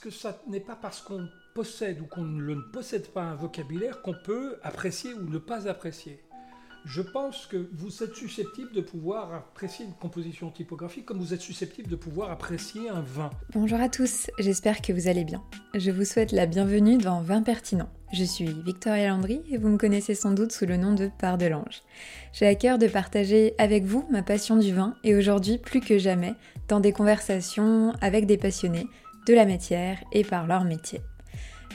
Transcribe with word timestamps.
que 0.00 0.10
ça 0.10 0.40
n'est 0.48 0.60
pas 0.60 0.76
parce 0.76 1.02
qu'on 1.02 1.28
possède 1.54 2.00
ou 2.00 2.06
qu'on 2.06 2.24
ne 2.24 2.54
possède 2.54 3.08
pas 3.08 3.22
un 3.22 3.34
vocabulaire 3.34 4.00
qu'on 4.02 4.14
peut 4.14 4.56
apprécier 4.62 5.12
ou 5.14 5.28
ne 5.28 5.38
pas 5.38 5.68
apprécier. 5.68 6.20
Je 6.86 7.02
pense 7.02 7.44
que 7.44 7.68
vous 7.74 8.02
êtes 8.02 8.14
susceptible 8.14 8.72
de 8.72 8.80
pouvoir 8.80 9.34
apprécier 9.34 9.84
une 9.84 9.92
composition 9.92 10.50
typographique 10.50 11.04
comme 11.04 11.18
vous 11.18 11.34
êtes 11.34 11.42
susceptible 11.42 11.90
de 11.90 11.96
pouvoir 11.96 12.30
apprécier 12.30 12.88
un 12.88 13.02
vin. 13.02 13.28
Bonjour 13.52 13.78
à 13.78 13.90
tous, 13.90 14.30
j'espère 14.38 14.80
que 14.80 14.94
vous 14.94 15.06
allez 15.06 15.24
bien. 15.24 15.42
Je 15.74 15.90
vous 15.90 16.06
souhaite 16.06 16.32
la 16.32 16.46
bienvenue 16.46 16.96
dans 16.96 17.20
Vin 17.20 17.42
Pertinent. 17.42 17.90
Je 18.14 18.24
suis 18.24 18.46
Victoria 18.46 19.08
Landry 19.08 19.42
et 19.50 19.58
vous 19.58 19.68
me 19.68 19.76
connaissez 19.76 20.14
sans 20.14 20.32
doute 20.32 20.52
sous 20.52 20.64
le 20.64 20.78
nom 20.78 20.94
de 20.94 21.10
Part 21.18 21.36
de 21.36 21.46
l'Ange. 21.46 21.82
J'ai 22.32 22.46
à 22.46 22.54
cœur 22.54 22.78
de 22.78 22.88
partager 22.88 23.54
avec 23.58 23.84
vous 23.84 24.06
ma 24.10 24.22
passion 24.22 24.56
du 24.56 24.72
vin 24.72 24.94
et 25.04 25.14
aujourd'hui 25.14 25.58
plus 25.58 25.80
que 25.80 25.98
jamais 25.98 26.34
dans 26.68 26.80
des 26.80 26.92
conversations 26.92 27.92
avec 28.00 28.24
des 28.24 28.38
passionnés 28.38 28.86
de 29.26 29.34
la 29.34 29.46
matière 29.46 29.98
et 30.12 30.24
par 30.24 30.46
leur 30.46 30.64
métier. 30.64 31.00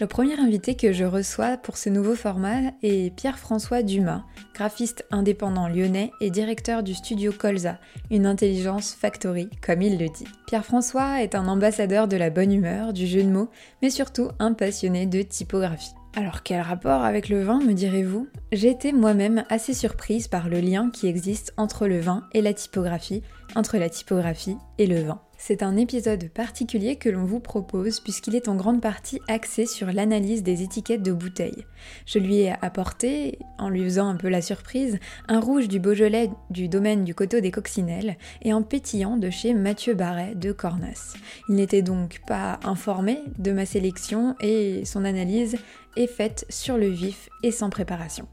Le 0.02 0.07
premier 0.07 0.38
invité 0.38 0.75
que 0.75 0.92
je 0.92 1.06
reçois 1.06 1.56
pour 1.56 1.78
ce 1.78 1.89
nouveau 1.89 2.15
format 2.15 2.74
est 2.83 3.15
Pierre-François 3.15 3.82
Dumas, 3.82 4.25
graphiste 4.54 5.06
indépendant 5.10 5.70
lyonnais 5.70 6.11
et 6.20 6.29
directeur 6.29 6.84
du 6.84 6.93
studio 6.93 7.32
Colza, 7.32 7.79
une 8.11 8.25
intelligence 8.25 8.93
factory 8.93 9.50
comme 9.65 9.82
il 9.82 9.97
le 9.97 10.10
dit. 10.10 10.28
Pierre-François 10.47 11.23
est 11.23 11.34
un 11.34 11.47
ambassadeur 11.47 12.10
de 12.10 12.18
la 12.18 12.29
bonne 12.29 12.51
humeur, 12.51 12.92
du 12.92 13.07
jeu 13.07 13.23
de 13.23 13.29
mots, 13.29 13.50
mais 13.82 13.89
surtout 13.89 14.32
un 14.39 14.51
passionné 14.51 15.06
de 15.06 15.21
typographie. 15.21 15.93
Alors 16.18 16.43
quel 16.43 16.59
rapport 16.59 17.04
avec 17.04 17.29
le 17.29 17.42
vin, 17.43 17.59
me 17.59 17.73
direz-vous? 17.73 18.28
J'ai 18.51 18.70
été 18.70 18.92
moi-même 18.92 19.46
assez 19.50 19.73
surprise 19.73 20.28
par 20.28 20.50
le 20.50 20.59
lien 20.59 20.89
qui 20.89 21.07
existe 21.07 21.54
entre 21.56 21.87
le 21.87 22.01
vin 22.01 22.23
et 22.34 22.42
la 22.42 22.54
typographie, 22.54 23.21
entre 23.56 23.78
la 23.78 23.89
typographie 23.89 24.57
et 24.78 24.87
le 24.87 25.01
vin. 25.01 25.21
C'est 25.48 25.62
un 25.62 25.78
épisode 25.78 26.28
particulier 26.30 26.96
que 26.96 27.08
l'on 27.08 27.24
vous 27.24 27.40
propose 27.40 28.00
puisqu'il 28.00 28.36
est 28.36 28.48
en 28.48 28.56
grande 28.56 28.82
partie 28.82 29.22
axé 29.28 29.68
sur 29.68 29.92
l'analyse 29.92 30.42
des 30.42 30.64
étiquettes 30.64 31.04
de 31.04 31.12
bouteilles. 31.12 31.68
Je 32.08 32.18
lui 32.18 32.38
ai 32.38 32.56
apporté, 32.64 33.38
en 33.60 33.70
lui 33.70 33.84
faisant 33.84 34.08
un 34.08 34.16
peu 34.16 34.28
la 34.28 34.42
surprise, 34.42 34.98
un 35.28 35.40
rouge 35.40 35.68
du 35.68 35.80
Beaujolais 35.80 36.32
du 36.50 36.68
domaine 36.68 37.04
du 37.04 37.14
coteau 37.14 37.42
des 37.42 37.52
Coccinelles 37.52 38.18
et 38.42 38.50
un 38.50 38.64
pétillant 38.64 39.18
de 39.18 39.30
chez 39.30 39.54
Mathieu 39.54 39.94
Barret 39.94 40.34
de 40.34 40.52
Cornas. 40.52 41.14
Il 41.48 41.54
n'était 41.54 41.84
donc 41.84 42.22
pas 42.26 42.59
informé 42.64 43.20
de 43.38 43.52
ma 43.52 43.68
sélection 43.68 44.36
et 44.42 44.84
son 44.84 45.06
analyse 45.06 45.58
est 45.96 46.08
faite 46.08 46.48
sur 46.50 46.76
le 46.76 46.88
vif 46.88 47.30
et 47.44 47.52
sans 47.52 47.70
préparation. 47.70 48.28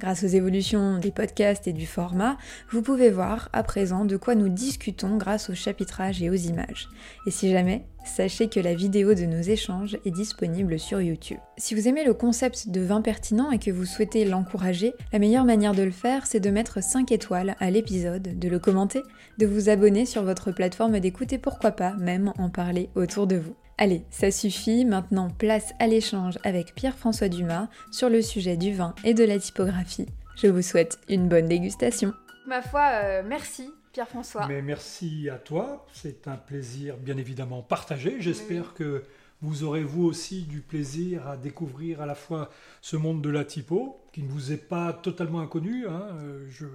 Grâce 0.00 0.24
aux 0.24 0.28
évolutions 0.28 0.96
des 0.98 1.10
podcasts 1.10 1.68
et 1.68 1.74
du 1.74 1.84
format, 1.84 2.38
vous 2.70 2.80
pouvez 2.80 3.10
voir 3.10 3.50
à 3.52 3.62
présent 3.62 4.06
de 4.06 4.16
quoi 4.16 4.34
nous 4.34 4.48
discutons 4.48 5.18
grâce 5.18 5.50
au 5.50 5.54
chapitrage 5.54 6.22
et 6.22 6.30
aux 6.30 6.34
images. 6.34 6.88
Et 7.26 7.30
si 7.30 7.50
jamais, 7.50 7.84
sachez 8.06 8.48
que 8.48 8.60
la 8.60 8.74
vidéo 8.74 9.12
de 9.12 9.26
nos 9.26 9.42
échanges 9.42 9.98
est 10.06 10.10
disponible 10.10 10.78
sur 10.78 11.02
YouTube. 11.02 11.36
Si 11.58 11.74
vous 11.74 11.86
aimez 11.86 12.02
le 12.02 12.14
concept 12.14 12.70
de 12.70 12.80
vin 12.80 13.02
pertinent 13.02 13.50
et 13.50 13.58
que 13.58 13.70
vous 13.70 13.84
souhaitez 13.84 14.24
l'encourager, 14.24 14.94
la 15.12 15.18
meilleure 15.18 15.44
manière 15.44 15.74
de 15.74 15.82
le 15.82 15.90
faire, 15.90 16.26
c'est 16.26 16.40
de 16.40 16.48
mettre 16.48 16.82
5 16.82 17.12
étoiles 17.12 17.54
à 17.60 17.70
l'épisode, 17.70 18.38
de 18.38 18.48
le 18.48 18.58
commenter, 18.58 19.02
de 19.36 19.44
vous 19.44 19.68
abonner 19.68 20.06
sur 20.06 20.22
votre 20.22 20.50
plateforme 20.50 20.98
d'écoute 20.98 21.34
et 21.34 21.38
pourquoi 21.38 21.72
pas 21.72 21.92
même 21.96 22.32
en 22.38 22.48
parler 22.48 22.88
autour 22.94 23.26
de 23.26 23.36
vous. 23.36 23.54
Allez, 23.82 24.02
ça 24.10 24.30
suffit, 24.30 24.84
maintenant 24.84 25.30
place 25.30 25.72
à 25.78 25.86
l'échange 25.86 26.38
avec 26.44 26.74
Pierre-François 26.74 27.30
Dumas 27.30 27.68
sur 27.90 28.10
le 28.10 28.20
sujet 28.20 28.58
du 28.58 28.74
vin 28.74 28.94
et 29.04 29.14
de 29.14 29.24
la 29.24 29.38
typographie. 29.38 30.04
Je 30.36 30.48
vous 30.48 30.60
souhaite 30.60 30.98
une 31.08 31.30
bonne 31.30 31.46
dégustation. 31.46 32.12
Ma 32.46 32.60
foi, 32.60 32.90
euh, 32.92 33.22
merci 33.24 33.70
Pierre-François. 33.94 34.46
Mais 34.48 34.60
merci 34.60 35.30
à 35.30 35.38
toi, 35.38 35.86
c'est 35.94 36.28
un 36.28 36.36
plaisir 36.36 36.98
bien 36.98 37.16
évidemment 37.16 37.62
partagé. 37.62 38.16
J'espère 38.18 38.74
que 38.74 39.02
vous 39.40 39.64
aurez 39.64 39.82
vous 39.82 40.04
aussi 40.04 40.42
du 40.42 40.60
plaisir 40.60 41.26
à 41.26 41.38
découvrir 41.38 42.02
à 42.02 42.06
la 42.06 42.14
fois 42.14 42.50
ce 42.82 42.98
monde 42.98 43.22
de 43.22 43.30
la 43.30 43.46
typo, 43.46 44.04
qui 44.12 44.22
ne 44.22 44.28
vous 44.28 44.52
est 44.52 44.58
pas 44.58 44.92
totalement 44.92 45.40
inconnu. 45.40 45.86
Hein. 45.88 46.06
Euh, 46.18 46.46
je, 46.50 46.66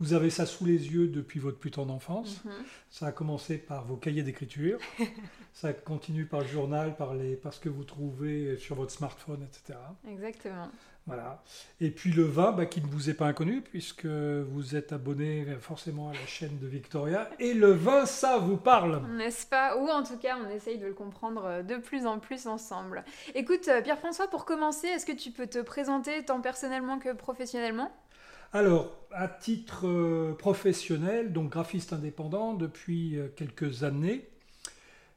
vous 0.00 0.12
avez 0.12 0.30
ça 0.30 0.46
sous 0.46 0.64
les 0.64 0.92
yeux 0.92 1.08
depuis 1.08 1.40
votre 1.40 1.58
plus 1.58 1.70
tendre 1.70 1.92
enfance. 1.92 2.44
Mhm. 2.44 2.52
Ça 2.90 3.06
a 3.06 3.12
commencé 3.12 3.58
par 3.58 3.84
vos 3.84 3.96
cahiers 3.96 4.22
d'écriture. 4.22 4.78
ça 5.60 5.72
continue 5.72 6.24
par 6.24 6.40
le 6.40 6.46
journal, 6.46 6.94
par, 6.94 7.14
les, 7.14 7.34
par 7.34 7.52
ce 7.52 7.58
que 7.58 7.68
vous 7.68 7.82
trouvez 7.82 8.56
sur 8.58 8.76
votre 8.76 8.92
smartphone, 8.92 9.42
etc. 9.42 9.76
Exactement. 10.08 10.68
Voilà. 11.04 11.42
Et 11.80 11.90
puis 11.90 12.12
le 12.12 12.22
vin, 12.22 12.52
bah, 12.52 12.66
qui 12.66 12.80
ne 12.80 12.86
vous 12.86 13.10
est 13.10 13.14
pas 13.14 13.26
inconnu, 13.26 13.62
puisque 13.62 14.06
vous 14.06 14.76
êtes 14.76 14.92
abonné 14.92 15.46
forcément 15.58 16.10
à 16.10 16.12
la 16.12 16.26
chaîne 16.26 16.58
de 16.60 16.66
Victoria. 16.68 17.28
Et 17.40 17.54
le 17.54 17.72
vin, 17.72 18.06
ça 18.06 18.38
vous 18.38 18.56
parle. 18.56 19.02
N'est-ce 19.16 19.46
pas? 19.46 19.76
Ou 19.78 19.88
en 19.88 20.04
tout 20.04 20.16
cas, 20.18 20.36
on 20.40 20.48
essaye 20.48 20.78
de 20.78 20.86
le 20.86 20.94
comprendre 20.94 21.64
de 21.64 21.76
plus 21.76 22.06
en 22.06 22.20
plus 22.20 22.46
ensemble. 22.46 23.02
Écoute, 23.34 23.66
euh, 23.66 23.82
Pierre-François, 23.82 24.28
pour 24.28 24.44
commencer, 24.44 24.86
est-ce 24.86 25.06
que 25.06 25.12
tu 25.12 25.32
peux 25.32 25.48
te 25.48 25.58
présenter 25.58 26.24
tant 26.24 26.40
personnellement 26.40 27.00
que 27.00 27.12
professionnellement? 27.12 27.90
Alors, 28.52 28.96
à 29.10 29.26
titre 29.26 29.88
euh, 29.88 30.34
professionnel, 30.34 31.32
donc 31.32 31.50
graphiste 31.50 31.92
indépendant 31.92 32.54
depuis 32.54 33.18
euh, 33.18 33.26
quelques 33.34 33.82
années, 33.82 34.28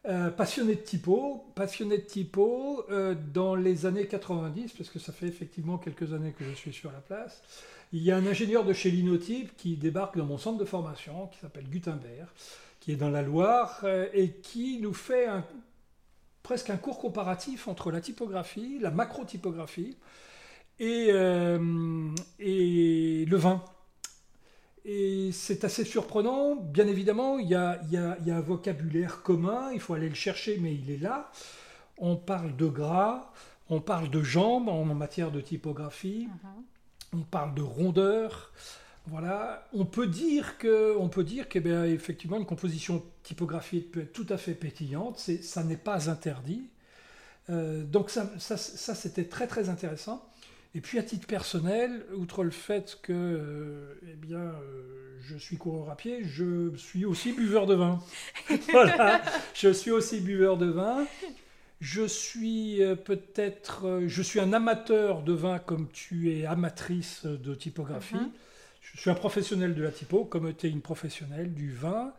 euh, 0.06 0.30
passionné 0.30 0.76
de 0.76 0.82
typo, 0.82 1.46
passionné 1.56 1.98
de 1.98 2.04
typo 2.04 2.86
dans 3.34 3.56
les 3.56 3.86
années 3.86 4.08
90, 4.08 4.74
parce 4.74 4.90
que 4.90 5.00
ça 5.00 5.12
fait 5.12 5.28
effectivement 5.28 5.78
quelques 5.78 6.14
années 6.14 6.34
que 6.38 6.44
je 6.44 6.54
suis 6.54 6.74
sur 6.74 6.92
la 6.92 7.00
place. 7.00 7.42
Il 7.94 8.02
y 8.02 8.12
a 8.12 8.18
un 8.18 8.26
ingénieur 8.26 8.64
de 8.64 8.74
chez 8.74 8.90
Linotype 8.90 9.56
qui 9.58 9.76
débarque 9.76 10.18
dans 10.18 10.26
mon 10.26 10.38
centre 10.38 10.58
de 10.58 10.66
formation, 10.66 11.28
qui 11.28 11.40
s'appelle 11.40 11.70
Gutenberg, 11.70 12.28
qui 12.80 12.94
est 12.94 12.96
dans 12.96 13.10
la 13.10 13.22
Loire, 13.22 13.86
et 14.14 14.32
qui 14.42 14.80
nous 14.80 14.94
fait 14.94 15.28
presque 16.42 16.70
un 16.70 16.78
cours 16.78 17.00
comparatif 17.00 17.68
entre 17.68 17.92
la 17.92 18.02
typographie, 18.02 18.80
la 18.80 18.92
macro-typographie, 18.92 19.98
euh, 20.82 22.10
et, 22.40 23.26
le 23.26 23.38
vin. 23.38 23.64
Et 24.86 25.30
c'est 25.32 25.64
assez 25.64 25.86
surprenant. 25.86 26.56
Bien 26.56 26.88
évidemment, 26.88 27.38
il 27.38 27.50
y, 27.50 27.56
a, 27.56 27.80
un 27.92 28.42
vocabulaire 28.42 29.22
commun, 29.22 29.72
il 29.74 29.80
faut 29.80 29.94
aller 29.94 30.10
le 30.10 30.16
chercher, 30.16 30.58
mais 30.60 30.74
il 30.74 30.90
est 30.90 30.98
là. 30.98 31.32
On 31.98 32.16
parle 32.16 32.56
de 32.56 32.66
gras, 32.66 33.32
on 33.70 33.80
parle 33.80 34.10
de 34.10 34.24
jambes 34.24 34.70
en 34.70 34.84
matière 34.86 35.32
de 35.32 35.40
typographie, 35.40 36.28
mhm. 36.28 37.20
on 37.20 37.24
parle 37.24 37.54
de 37.54 37.62
rondeur. 37.62 38.52
Voilà, 39.08 39.68
on 39.74 39.86
peut 39.86 40.08
dire 40.08 40.58
que, 40.58 40.96
on 40.98 41.10
peut 41.10 41.24
dire 41.24 41.50
qu'effectivement 41.50 42.38
une 42.38 42.46
composition 42.46 43.04
typographique 43.24 43.92
peut 43.92 44.02
être 44.02 44.14
tout 44.14 44.28
à 44.30 44.38
fait 44.38 44.54
pétillante. 44.54 45.20
ça 45.20 45.64
n'est 45.64 45.78
pas 45.78 46.10
interdit. 46.10 46.70
Euh, 47.50 47.84
donc 47.84 48.12
ça 48.12 48.58
c'était 48.58 49.26
très 49.26 49.48
très 49.48 49.70
intéressant. 49.70 50.24
Et 50.74 50.80
puis 50.80 50.98
à 51.00 51.04
titre 51.04 51.28
personnel, 51.28 52.06
outre 52.16 52.44
le 52.44 52.52
fait 52.52 52.98
que 53.02 53.12
euh, 53.12 54.00
eh 54.10 54.16
bien, 54.16 54.40
euh, 54.40 55.18
je 55.22 55.36
suis 55.36 55.58
coureur 55.58 55.90
à 55.90 55.98
pied, 55.98 56.24
je 56.24 56.74
suis 56.78 57.04
aussi 57.04 57.34
buveur 57.34 57.68
de 57.68 57.76
vin. 57.76 58.02
voilà, 58.72 59.22
je 59.54 59.70
suis 59.70 59.92
aussi 59.92 60.22
buveur 60.22 60.58
de 60.58 60.68
vin. 60.68 61.06
Je 61.82 62.08
suis 62.08 62.82
euh, 62.84 62.96
peut-être, 62.96 64.02
je 64.08 64.22
suis 64.22 64.40
un 64.40 64.54
amateur 64.54 65.24
de 65.24 65.34
vin 65.34 65.60
comme 65.60 65.90
tu 65.92 66.32
es 66.32 66.46
amatrice 66.46 67.26
de 67.26 67.54
typographie. 67.54 68.16
Mhm. 68.16 68.32
Je 68.82 69.00
suis 69.00 69.10
un 69.10 69.16
professionnel 69.16 69.76
de 69.76 69.84
la 69.84 69.92
typo, 69.92 70.24
comme 70.24 70.54
tu 70.54 70.68
es 70.68 70.70
une 70.70 70.82
professionnelle 70.82 71.54
du 71.54 71.72
vin. 71.72 72.14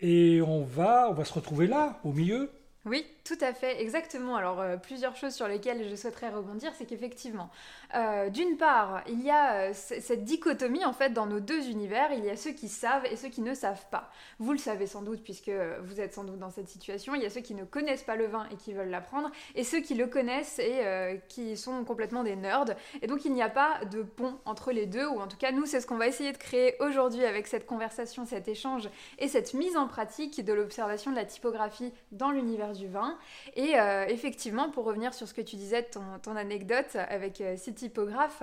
Et 0.00 0.40
on 0.42 0.64
va, 0.64 1.08
on 1.10 1.14
va 1.14 1.24
se 1.24 1.32
retrouver 1.32 1.66
là, 1.66 2.00
au 2.04 2.12
milieu. 2.12 2.50
Oui, 2.84 3.06
tout 3.22 3.38
à 3.40 3.52
fait, 3.52 3.80
exactement. 3.80 4.34
Alors, 4.34 4.60
euh, 4.60 4.76
plusieurs 4.76 5.14
choses 5.14 5.34
sur 5.34 5.46
lesquelles 5.46 5.88
je 5.88 5.94
souhaiterais 5.94 6.30
rebondir, 6.30 6.72
c'est 6.76 6.84
qu'effectivement, 6.84 7.48
euh, 7.94 8.28
d'une 8.28 8.56
part, 8.56 9.04
il 9.06 9.22
y 9.22 9.30
a 9.30 9.68
euh, 9.68 9.72
cette 9.72 10.24
dichotomie 10.24 10.84
en 10.84 10.92
fait 10.92 11.10
dans 11.10 11.26
nos 11.26 11.38
deux 11.38 11.68
univers. 11.68 12.12
Il 12.12 12.24
y 12.24 12.30
a 12.30 12.36
ceux 12.36 12.50
qui 12.50 12.68
savent 12.68 13.06
et 13.06 13.14
ceux 13.14 13.28
qui 13.28 13.40
ne 13.40 13.54
savent 13.54 13.86
pas. 13.92 14.10
Vous 14.40 14.50
le 14.50 14.58
savez 14.58 14.88
sans 14.88 15.02
doute 15.02 15.22
puisque 15.22 15.52
vous 15.84 16.00
êtes 16.00 16.12
sans 16.12 16.24
doute 16.24 16.40
dans 16.40 16.50
cette 16.50 16.68
situation. 16.68 17.14
Il 17.14 17.22
y 17.22 17.24
a 17.24 17.30
ceux 17.30 17.40
qui 17.40 17.54
ne 17.54 17.62
connaissent 17.62 18.02
pas 18.02 18.16
le 18.16 18.26
vin 18.26 18.48
et 18.50 18.56
qui 18.56 18.72
veulent 18.72 18.90
l'apprendre, 18.90 19.30
et 19.54 19.62
ceux 19.62 19.80
qui 19.80 19.94
le 19.94 20.08
connaissent 20.08 20.58
et 20.58 21.20
qui 21.28 21.56
sont 21.56 21.84
complètement 21.84 22.24
des 22.24 22.34
nerds. 22.34 22.74
Et 23.00 23.06
donc, 23.06 23.24
il 23.24 23.32
n'y 23.32 23.42
a 23.42 23.48
pas 23.48 23.84
de 23.92 24.02
pont 24.02 24.38
entre 24.44 24.72
les 24.72 24.86
deux, 24.86 25.06
ou 25.06 25.20
en 25.20 25.28
tout 25.28 25.36
cas, 25.36 25.52
nous, 25.52 25.66
c'est 25.66 25.80
ce 25.80 25.86
qu'on 25.86 25.96
va 25.96 26.08
essayer 26.08 26.32
de 26.32 26.38
créer 26.38 26.74
aujourd'hui 26.80 27.24
avec 27.24 27.46
cette 27.46 27.66
conversation, 27.66 28.26
cet 28.26 28.48
échange 28.48 28.88
et 29.18 29.28
cette 29.28 29.54
mise 29.54 29.76
en 29.76 29.86
pratique 29.86 30.44
de 30.44 30.52
l'observation 30.52 31.12
de 31.12 31.16
la 31.16 31.24
typographie 31.24 31.92
dans 32.10 32.30
l'univers 32.30 32.71
du 32.72 32.88
vin. 32.88 33.18
Et 33.54 33.78
euh, 33.78 34.06
effectivement, 34.06 34.70
pour 34.70 34.84
revenir 34.84 35.14
sur 35.14 35.28
ce 35.28 35.34
que 35.34 35.40
tu 35.40 35.56
disais, 35.56 35.82
ton, 35.84 36.36
anecdote 36.36 36.96
avec 36.96 37.40
euh, 37.40 37.56
ces 37.56 37.74
typographes, 37.74 38.42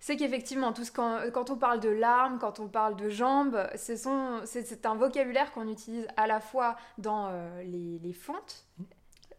c'est 0.00 0.16
qu'effectivement, 0.16 0.72
quand, 0.94 1.50
on 1.50 1.56
parle 1.56 1.80
de 1.80 1.88
larmes, 1.88 2.38
quand 2.38 2.60
on 2.60 2.68
parle 2.68 2.96
de 2.96 3.08
jambes, 3.08 3.68
c'est 3.74 4.86
un 4.86 4.94
vocabulaire 4.94 5.52
qu'on 5.52 5.68
utilise 5.68 6.06
à 6.16 6.26
la 6.26 6.40
fois 6.40 6.76
dans 6.98 7.28
euh, 7.28 7.62
les, 7.64 7.98
les, 7.98 8.12
fontes, 8.12 8.64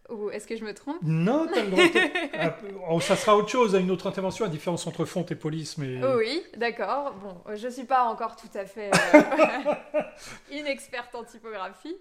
Ou 0.10 0.30
est-ce 0.32 0.48
que 0.48 0.56
je 0.56 0.64
me 0.66 0.74
trompe 0.74 0.98
Non, 1.02 1.48
t'as 1.54 1.64
le 1.64 1.70
droit. 1.70 1.84
de- 1.84 2.30
Ah, 2.40 2.58
oh, 2.90 3.00
ça 3.00 3.16
sera 3.16 3.36
autre 3.38 3.50
chose, 3.50 3.76
à 3.76 3.80
une 3.80 3.92
autre 3.92 4.08
intervention, 4.08 4.46
la 4.46 4.52
différence 4.52 4.88
entre 4.88 5.06
fonte 5.06 5.32
et 5.32 5.36
police, 5.36 5.78
mais. 5.78 6.04
Oui, 6.16 6.44
d'accord. 6.58 7.14
Bon, 7.16 7.42
je 7.56 7.68
suis 7.68 7.84
pas 7.84 8.04
encore 8.04 8.36
tout 8.36 8.50
à 8.56 8.66
fait 8.66 8.90
euh, 8.94 10.02
une 10.52 10.68
experte 10.68 11.14
en 11.16 11.24
typographie. 11.24 11.96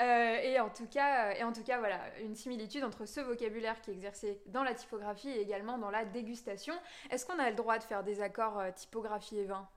Euh, 0.00 0.36
et, 0.42 0.58
en 0.60 0.68
tout 0.70 0.86
cas, 0.86 1.34
et 1.34 1.44
en 1.44 1.52
tout 1.52 1.62
cas, 1.62 1.78
voilà, 1.78 2.00
une 2.24 2.34
similitude 2.34 2.84
entre 2.84 3.06
ce 3.06 3.20
vocabulaire 3.20 3.80
qui 3.80 3.90
est 3.90 3.94
exercé 3.94 4.40
dans 4.46 4.64
la 4.64 4.74
typographie 4.74 5.30
et 5.30 5.40
également 5.40 5.78
dans 5.78 5.90
la 5.90 6.04
dégustation. 6.04 6.74
Est-ce 7.10 7.24
qu'on 7.26 7.38
a 7.38 7.48
le 7.50 7.56
droit 7.56 7.78
de 7.78 7.84
faire 7.84 8.02
des 8.02 8.20
accords 8.20 8.58
euh, 8.58 8.70
typographie 8.74 9.38
et 9.38 9.44
vin? 9.44 9.68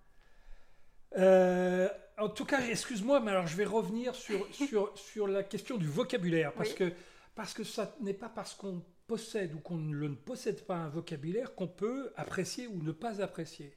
Euh, 1.18 1.88
en 2.18 2.30
tout 2.30 2.46
cas, 2.46 2.60
excuse-moi, 2.70 3.20
mais 3.20 3.32
alors 3.32 3.48
je 3.48 3.56
vais 3.56 3.66
revenir 3.66 4.16
sur, 4.16 4.46
sur, 4.54 4.92
sur 4.98 5.28
la 5.28 5.44
question 5.44 5.78
du 5.78 5.88
vocabulaire, 5.88 6.52
parce, 6.54 6.70
Oui. 6.72 6.76
que, 6.76 6.92
parce 7.36 7.54
que 7.54 7.64
ça 7.64 7.96
n'est 8.02 8.14
pas 8.14 8.30
parce 8.30 8.54
qu'on 8.56 8.82
possède 9.08 9.54
ou 9.54 9.60
qu'on 9.60 9.78
ne 9.78 10.08
possède 10.10 10.66
pas 10.66 10.76
un 10.78 10.90
vocabulaire 10.90 11.54
qu'on 11.54 11.68
peut 11.68 12.12
apprécier 12.16 12.68
ou 12.68 12.82
ne 12.82 12.92
pas 12.92 13.22
apprécier. 13.22 13.76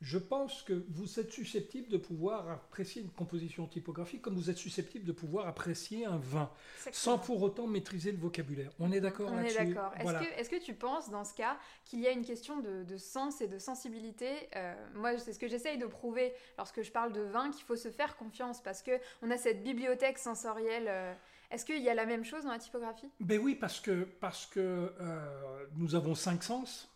Je 0.00 0.18
pense 0.18 0.62
que 0.62 0.84
vous 0.90 1.18
êtes 1.18 1.32
susceptible 1.32 1.88
de 1.88 1.96
pouvoir 1.96 2.48
apprécier 2.48 3.02
une 3.02 3.10
composition 3.10 3.66
typographique 3.66 4.22
comme 4.22 4.36
vous 4.36 4.48
êtes 4.48 4.56
susceptible 4.56 5.04
de 5.04 5.10
pouvoir 5.10 5.48
apprécier 5.48 6.04
un 6.04 6.18
vin, 6.18 6.52
sans 6.92 7.18
pour 7.18 7.42
autant 7.42 7.66
maîtriser 7.66 8.12
le 8.12 8.18
vocabulaire. 8.18 8.70
On 8.78 8.92
est 8.92 9.00
d'accord 9.00 9.28
On 9.32 9.38
est 9.40 9.52
là-dessus 9.52 9.74
d'accord. 9.74 9.92
Est-ce 10.36 10.48
que, 10.48 10.62
tu 10.62 10.74
penses, 10.74 11.10
dans 11.10 11.24
ce 11.24 11.34
cas, 11.34 11.58
qu'il 11.84 11.98
y 11.98 12.06
a 12.06 12.12
une 12.12 12.24
question 12.24 12.60
de, 12.60 12.84
de 12.84 12.96
sens 12.96 13.40
et 13.40 13.48
de 13.48 13.58
sensibilité? 13.58 14.48
Euh, 14.54 14.74
Moi, 14.94 15.18
c'est 15.18 15.32
ce 15.32 15.38
que 15.40 15.48
j'essaye 15.48 15.78
de 15.78 15.86
prouver 15.86 16.32
lorsque 16.58 16.82
je 16.82 16.92
parle 16.92 17.12
de 17.12 17.22
vin, 17.22 17.50
qu'il 17.50 17.64
faut 17.64 17.74
se 17.74 17.90
faire 17.90 18.16
confiance 18.16 18.62
parce 18.62 18.82
que 18.82 18.92
on 19.22 19.32
a 19.32 19.36
cette 19.36 19.64
bibliothèque 19.64 20.18
sensorielle. 20.18 20.86
euh, 20.86 21.12
Est-ce 21.50 21.64
qu'il 21.64 21.82
y 21.82 21.88
a 21.88 21.94
la 21.94 22.04
même 22.04 22.24
chose 22.24 22.44
dans 22.44 22.50
la 22.50 22.58
typographie? 22.58 23.10
Ben 23.20 23.40
oui, 23.40 23.54
parce 23.54 23.80
que, 23.80 24.04
parce 24.04 24.46
que 24.46 24.94
euh, 25.00 25.66
nous 25.76 25.94
avons 25.94 26.14
cinq 26.14 26.42
sens. 26.42 26.90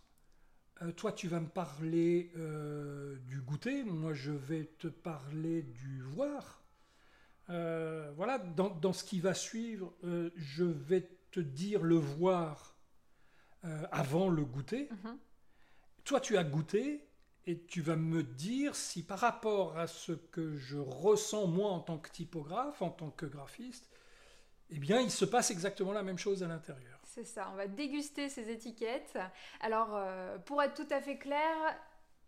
Euh, 0.82 0.92
toi, 0.92 1.12
tu 1.12 1.28
vas 1.28 1.40
me 1.40 1.48
parler 1.48 2.30
euh, 2.36 3.16
du 3.26 3.40
goûter, 3.40 3.82
moi, 3.84 4.12
je 4.12 4.32
vais 4.32 4.64
te 4.78 4.88
parler 4.88 5.62
du 5.62 6.02
voir. 6.02 6.58
Voilà, 7.48 8.38
dans, 8.38 8.70
dans 8.70 8.94
ce 8.94 9.04
qui 9.04 9.20
va 9.20 9.34
suivre, 9.34 9.92
je 10.36 10.64
vais 10.64 11.06
te 11.30 11.40
dire 11.40 11.82
le 11.82 11.96
voir 11.96 12.78
avant 13.90 14.30
le 14.30 14.42
goûter. 14.42 14.88
Mhm. 14.90 15.18
Toi, 16.04 16.20
tu 16.20 16.38
as 16.38 16.44
goûté 16.44 17.06
et 17.44 17.64
tu 17.66 17.82
vas 17.82 17.96
me 17.96 18.22
dire 18.22 18.74
si 18.74 19.04
par 19.04 19.18
rapport 19.18 19.76
à 19.76 19.86
ce 19.86 20.12
que 20.12 20.56
je 20.56 20.78
ressens 20.78 21.46
moi 21.46 21.70
en 21.70 21.80
tant 21.80 21.98
que 21.98 22.10
typographe, 22.10 22.80
en 22.80 22.90
tant 22.90 23.10
que 23.10 23.26
graphiste, 23.26 23.91
eh 24.74 24.78
bien, 24.78 25.00
il 25.00 25.10
se 25.10 25.24
passe 25.24 25.50
exactement 25.50 25.92
la 25.92 26.02
même 26.02 26.18
chose 26.18 26.42
à 26.42 26.48
l'intérieur. 26.48 26.98
C'est 27.04 27.24
ça, 27.24 27.50
on 27.52 27.56
va 27.56 27.66
déguster 27.66 28.28
ces 28.28 28.50
étiquettes. 28.50 29.18
Alors, 29.60 29.90
euh, 29.94 30.38
pour 30.38 30.62
être 30.62 30.74
tout 30.74 30.94
à 30.94 31.00
fait 31.00 31.18
clair, 31.18 31.54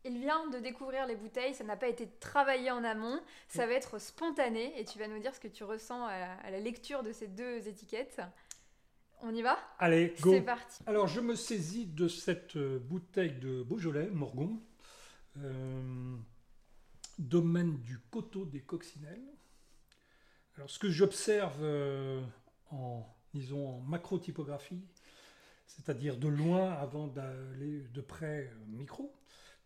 il 0.04 0.18
vient 0.18 0.46
de 0.48 0.58
découvrir 0.58 1.06
les 1.06 1.16
bouteilles, 1.16 1.54
ça 1.54 1.64
n'a 1.64 1.76
pas 1.76 1.88
été 1.88 2.08
travaillé 2.20 2.70
en 2.70 2.84
amont, 2.84 3.18
ça 3.48 3.66
va 3.66 3.72
être 3.72 3.98
spontané 3.98 4.78
et 4.78 4.84
tu 4.84 4.98
vas 4.98 5.08
nous 5.08 5.18
dire 5.18 5.34
ce 5.34 5.40
que 5.40 5.48
tu 5.48 5.64
ressens 5.64 6.04
à 6.04 6.18
la, 6.18 6.34
à 6.34 6.50
la 6.50 6.60
lecture 6.60 7.02
de 7.02 7.12
ces 7.12 7.28
deux 7.28 7.66
étiquettes. 7.66 8.20
On 9.22 9.34
y 9.34 9.40
va? 9.40 9.58
Allez, 9.78 10.14
go 10.20 10.32
C'est 10.32 10.42
parti. 10.42 10.82
Alors, 10.86 11.06
je 11.06 11.20
me 11.20 11.34
saisis 11.34 11.86
de 11.86 12.08
cette 12.08 12.56
euh, 12.56 12.78
bouteille 12.78 13.32
de 13.32 13.62
Beaujolais, 13.62 14.10
Morgon, 14.10 14.60
euh, 15.38 16.16
domaine 17.18 17.78
du 17.80 17.98
coteau 18.10 18.44
des 18.44 18.60
coccinelles. 18.60 19.24
Alors, 20.56 20.70
ce 20.70 20.78
que 20.78 20.88
j'observe 20.88 21.58
euh, 21.62 22.22
en, 22.70 23.04
disons, 23.32 23.68
en 23.68 23.80
macro-typographie, 23.80 24.84
c'est-à-dire 25.66 26.16
de 26.16 26.28
loin 26.28 26.72
avant 26.72 27.08
d'aller 27.08 27.80
de 27.92 28.00
près 28.00 28.46
euh, 28.46 28.66
micro. 28.68 29.12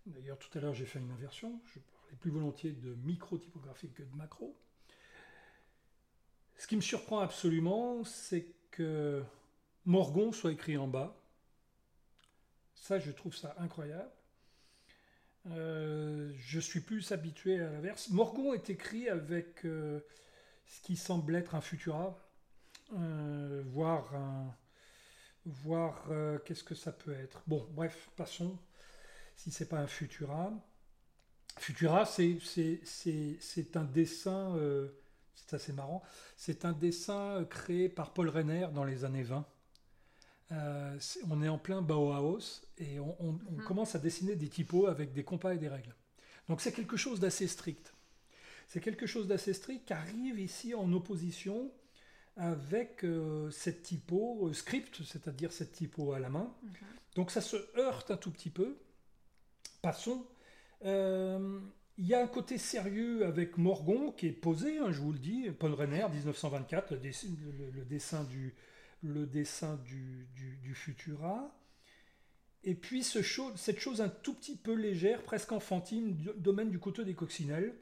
D'ailleurs, 0.06 0.38
tout 0.38 0.56
à 0.56 0.62
l'heure, 0.62 0.72
j'ai 0.72 0.86
fait 0.86 0.98
une 0.98 1.10
inversion. 1.10 1.60
Je 1.74 1.80
parlais 1.80 2.16
plus 2.16 2.30
volontiers 2.30 2.72
de 2.72 2.94
micro-typographie 3.04 3.90
que 3.90 4.02
de 4.02 4.14
macro. 4.16 4.56
Ce 6.56 6.66
qui 6.66 6.76
me 6.76 6.80
surprend 6.80 7.20
absolument, 7.20 8.02
c'est 8.04 8.46
que 8.70 9.22
Morgon 9.84 10.32
soit 10.32 10.52
écrit 10.52 10.78
en 10.78 10.88
bas. 10.88 11.14
Ça, 12.74 12.98
je 12.98 13.10
trouve 13.10 13.36
ça 13.36 13.54
incroyable. 13.58 14.10
Euh, 15.50 16.32
je 16.36 16.60
suis 16.60 16.80
plus 16.80 17.12
habitué 17.12 17.60
à 17.60 17.70
l'inverse. 17.70 18.08
Morgon 18.08 18.54
est 18.54 18.70
écrit 18.70 19.08
avec 19.10 19.66
ce 20.68 20.80
qui 20.82 20.96
semble 20.96 21.34
être 21.36 21.54
un 21.54 21.60
Futura, 21.60 22.18
euh, 22.96 23.62
voire 23.66 24.14
un. 24.14 24.54
Voir 25.46 26.04
euh, 26.10 26.38
qu'est-ce 26.40 26.62
que 26.64 26.74
ça 26.74 26.92
peut 26.92 27.14
être. 27.14 27.42
Bon, 27.46 27.66
bref, 27.72 28.10
passons. 28.16 28.58
Si 29.34 29.50
c'est 29.50 29.68
pas 29.68 29.78
un 29.78 29.86
Futura. 29.86 30.52
Futura, 31.56 32.04
c'est, 32.04 32.38
un 33.76 33.84
dessin, 33.84 34.54
euh, 34.56 34.88
c'est 35.34 35.54
assez 35.54 35.72
marrant, 35.72 36.02
c'est 36.36 36.64
un 36.66 36.72
dessin 36.72 37.44
créé 37.48 37.88
par 37.88 38.12
Paul 38.12 38.28
Renner 38.28 38.68
dans 38.74 38.84
les 38.84 39.04
années 39.04 39.22
20. 39.22 39.46
Euh, 40.52 40.96
c'est- 41.00 41.20
on 41.30 41.42
est 41.42 41.48
en 41.48 41.58
plein 41.58 41.82
Bauhaus 41.82 42.62
et 42.78 42.98
on, 43.00 43.16
on- 43.22 43.38
on 43.48 43.52
Mhm. 43.52 43.64
commence 43.64 43.94
à 43.94 43.98
dessiner 43.98 44.36
des 44.36 44.48
typos 44.48 44.86
avec 44.86 45.12
des 45.12 45.24
compas 45.24 45.54
et 45.54 45.58
des 45.58 45.68
règles. 45.68 45.94
Donc 46.48 46.60
c'est 46.60 46.72
quelque 46.72 46.96
chose 46.96 47.20
d'assez 47.20 47.46
strict. 47.48 47.92
C'est 48.68 48.80
quelque 48.80 49.06
chose 49.06 49.26
d'assez 49.26 49.52
strict 49.54 49.86
qui 49.86 49.92
arrive 49.92 50.38
ici 50.38 50.74
en 50.74 50.92
opposition 50.92 51.72
avec 52.36 53.02
euh, 53.04 53.50
cette 53.50 53.82
typo 53.82 54.46
euh, 54.48 54.52
script, 54.52 55.02
c'est-à-dire 55.04 55.52
cette 55.52 55.72
typo 55.72 56.12
à 56.12 56.20
la 56.20 56.28
main. 56.28 56.54
Donc 57.16 57.30
ça 57.30 57.40
se 57.40 57.56
heurte 57.76 58.10
un 58.12 58.16
tout 58.16 58.30
petit 58.30 58.50
peu. 58.50 58.76
Passons. 59.82 60.24
Euh, 60.84 61.58
Il 61.96 62.06
y 62.06 62.14
a 62.14 62.22
un 62.22 62.28
côté 62.28 62.58
sérieux 62.58 63.24
avec 63.26 63.56
Morgon 63.58 64.12
qui 64.12 64.28
est 64.28 64.32
posé, 64.32 64.78
hein, 64.78 64.92
je 64.92 65.00
vous 65.00 65.12
le 65.12 65.18
dis, 65.18 65.50
Paul 65.58 65.72
Renner, 65.72 66.06
1924, 66.12 66.92
le, 66.92 66.98
dessin- 66.98 67.26
le- 67.58 67.70
le 67.70 67.84
dessin 67.84 68.22
du, 68.24 68.54
le 69.02 69.26
dessin 69.26 69.76
du, 69.84 70.28
du- 70.36 70.58
du 70.58 70.74
Futura. 70.76 71.52
Et 72.62 72.74
puis 72.74 73.02
ce 73.02 73.22
cho- 73.22 73.56
cette 73.56 73.80
chose 73.80 74.00
un 74.00 74.08
tout 74.08 74.34
petit 74.34 74.56
peu 74.56 74.74
légère, 74.74 75.22
presque 75.24 75.50
enfantine, 75.52 76.14
du 76.14 76.28
domaine 76.36 76.70
du 76.70 76.78
coteau 76.78 77.02
des 77.02 77.14
coccinelles. 77.14 77.74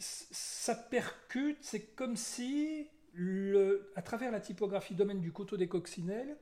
Ça 0.00 0.74
percute, 0.74 1.58
c'est 1.62 1.94
comme 1.94 2.16
si, 2.16 2.88
le, 3.12 3.92
à 3.96 4.02
travers 4.02 4.30
la 4.32 4.40
typographie 4.40 4.94
domaine 4.94 5.20
du 5.20 5.30
coteau 5.32 5.56
des 5.58 5.68
coccinelles, 5.68 6.38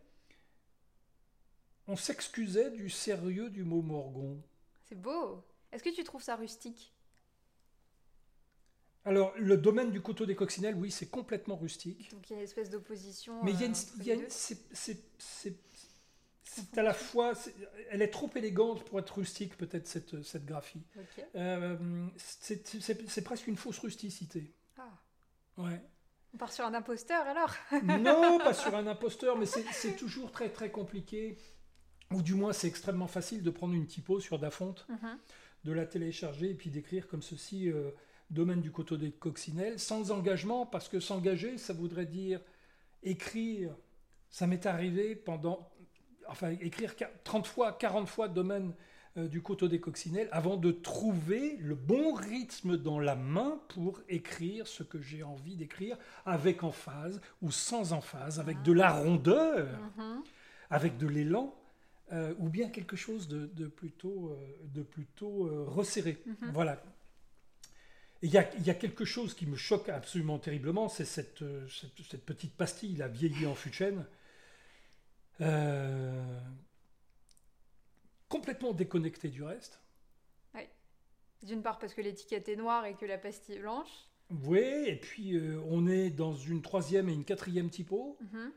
on 1.88 1.96
s'excusait 1.96 2.70
du 2.70 2.88
sérieux 2.88 3.50
du 3.50 3.64
mot 3.64 3.82
Morgon. 3.82 4.40
C'est 4.88 5.00
beau. 5.00 5.43
Est-ce 5.72 5.82
que 5.82 5.88
tu 5.94 6.05
trouves 6.05 6.22
ça 6.22 6.37
rustique? 6.37 6.94
Alors, 9.05 9.32
le 9.38 9.56
domaine 9.56 9.90
du 9.90 10.02
coteau 10.02 10.26
des 10.26 10.37
coccinelles, 10.37 10.75
oui, 10.76 10.90
c'est 10.90 11.08
complètement 11.08 11.56
rustique. 11.56 12.10
Donc 12.10 12.28
il 12.28 12.34
y 12.34 12.37
a 12.37 12.38
une 12.38 12.44
espèce 12.44 12.69
d'opposition. 12.70 13.43
Mais 13.43 13.52
il 13.52 13.60
y 13.60 13.62
a 13.64 13.66
une, 13.66 13.72
euh, 13.72 13.76
entre 13.76 13.94
il 14.00 14.06
y 14.06 14.10
a 14.10 14.14
les 14.14 14.20
une- 14.20 14.26
deux. 14.26 14.32
c'est, 14.75 15.56
c'est- 16.48 16.78
à 16.78 16.82
la 16.82 16.94
fois, 16.94 17.32
elle 17.90 18.02
est 18.02 18.08
trop 18.10 18.31
élégante 18.34 18.84
pour 18.84 18.98
être 18.98 19.17
rustique, 19.19 19.56
peut-être 19.56 19.86
cette, 19.86 20.22
cette 20.22 20.44
graphie. 20.46 20.82
Euh, 21.36 22.06
c'est, 22.17 23.22
presque 23.24 23.46
une 23.46 23.56
fausse 23.56 23.78
rusticité. 23.78 24.55
Ah. 24.78 24.88
Ouais. 25.56 25.81
On 26.34 26.36
part 26.38 26.52
sur 26.52 26.64
un 26.64 26.74
imposteur 26.74 27.26
alors 27.26 27.55
Non, 28.00 28.38
pas 28.38 28.55
sur 28.55 28.74
un 28.74 28.86
imposteur, 28.86 29.36
mais 29.38 29.46
c'est, 29.46 29.96
toujours 29.96 30.31
très 30.31 30.50
très 30.50 30.70
compliqué. 30.70 31.38
Ou 32.12 32.22
du 32.22 32.34
moins, 32.34 32.52
c'est 32.52 32.69
extrêmement 32.69 33.06
facile 33.06 33.43
de 33.43 33.50
prendre 33.50 33.74
une 33.74 33.86
typo 33.86 34.19
sur 34.20 34.38
Dafonte, 34.38 34.86
Mhm. 34.88 35.19
de 35.64 35.72
la 35.72 35.84
télécharger 35.86 36.50
et 36.50 36.55
puis 36.55 36.70
d'écrire 36.70 37.06
comme 37.08 37.22
ceci, 37.22 37.70
euh, 37.70 37.90
domaine 38.31 38.60
du 38.60 38.70
coteau 38.70 38.96
des 38.96 39.12
coccinelles, 39.12 39.78
sans 39.78 40.10
engagement, 40.10 40.64
parce 40.67 40.88
que 40.88 41.00
s'engager, 41.00 41.58
ça 41.58 41.72
voudrait 41.72 42.06
dire 42.06 42.40
écrire. 43.02 43.74
Ça 44.31 44.46
m'est 44.46 44.67
arrivé 44.67 45.17
pendant, 45.17 45.70
enfin, 46.29 46.51
écrire 46.61 46.94
quar- 46.94 47.11
30 47.25 47.47
fois, 47.47 47.73
40 47.73 48.08
fois 48.08 48.29
domaine 48.29 48.73
euh, 49.17 49.27
du 49.29 49.43
coteau 49.43 49.69
des 49.69 49.81
coccinelles 49.81 50.29
avant 50.32 50.56
de 50.56 50.70
trouver 50.70 51.56
le 51.58 51.75
bon 51.75 52.15
rythme 52.15 52.77
dans 52.77 53.01
la 53.01 53.17
main 53.17 53.61
pour 53.69 54.01
écrire 54.08 54.67
ce 54.67 54.82
que 54.82 55.01
j'ai 55.01 55.23
envie 55.23 55.56
d'écrire 55.56 55.97
avec 56.27 56.63
emphase 56.63 57.20
ou 57.43 57.51
sans 57.51 57.93
emphase, 57.93 58.39
avec 58.41 58.63
de 58.63 58.73
la 58.73 58.93
rondeur 58.93 59.67
Mhm. 59.97 60.23
avec 60.70 60.99
de 60.99 61.06
l'élan, 61.06 61.55
euh, 62.13 62.35
ou 62.39 62.49
bien 62.49 62.69
quelque 62.69 62.97
chose 62.97 63.27
de, 63.29 63.47
de 63.55 63.67
plutôt, 63.67 64.31
euh, 64.31 64.37
de 64.75 64.82
plutôt 64.82 65.47
euh, 65.47 65.65
resserré. 65.67 66.23
Mhm. 66.27 66.51
Voilà. 66.53 66.82
Il 68.20 68.31
y, 68.31 68.39
a, 68.39 68.53
il 68.56 68.67
y 68.67 68.70
a 68.70 68.75
quelque 68.75 69.05
chose 69.05 69.32
qui 69.35 69.47
me 69.47 69.56
choque 69.56 69.89
absolument 69.89 70.39
terriblement, 70.41 70.89
c'est 70.89 71.05
cette, 71.05 71.44
cette, 71.69 71.93
cette 72.11 72.25
petite 72.27 72.53
pastille, 72.55 72.97
la 72.97 73.06
vieillie 73.06 73.47
en 73.47 73.55
de 73.70 73.75
chêne, 73.75 74.05
euh, 75.40 76.40
complètement 78.28 78.72
déconnectée 78.72 79.28
du 79.28 79.42
reste. 79.42 79.80
D'une 81.42 81.62
part 81.62 81.78
parce 81.78 81.94
que 81.94 82.00
l'étiquette 82.00 82.48
est 82.48 82.56
noire 82.56 82.84
et 82.86 82.94
que 82.94 83.06
la 83.06 83.16
pastille 83.16 83.56
est 83.56 83.60
blanche. 83.60 84.08
Oui, 84.44 84.58
et 84.58 84.96
puis 84.96 85.36
euh, 85.36 85.60
on 85.70 85.86
est 85.86 86.10
dans 86.10 86.34
une 86.34 86.62
troisième 86.62 87.08
et 87.08 87.12
une 87.12 87.24
quatrième 87.24 87.70
typo. 87.70 88.18
Mhm. 88.20 88.52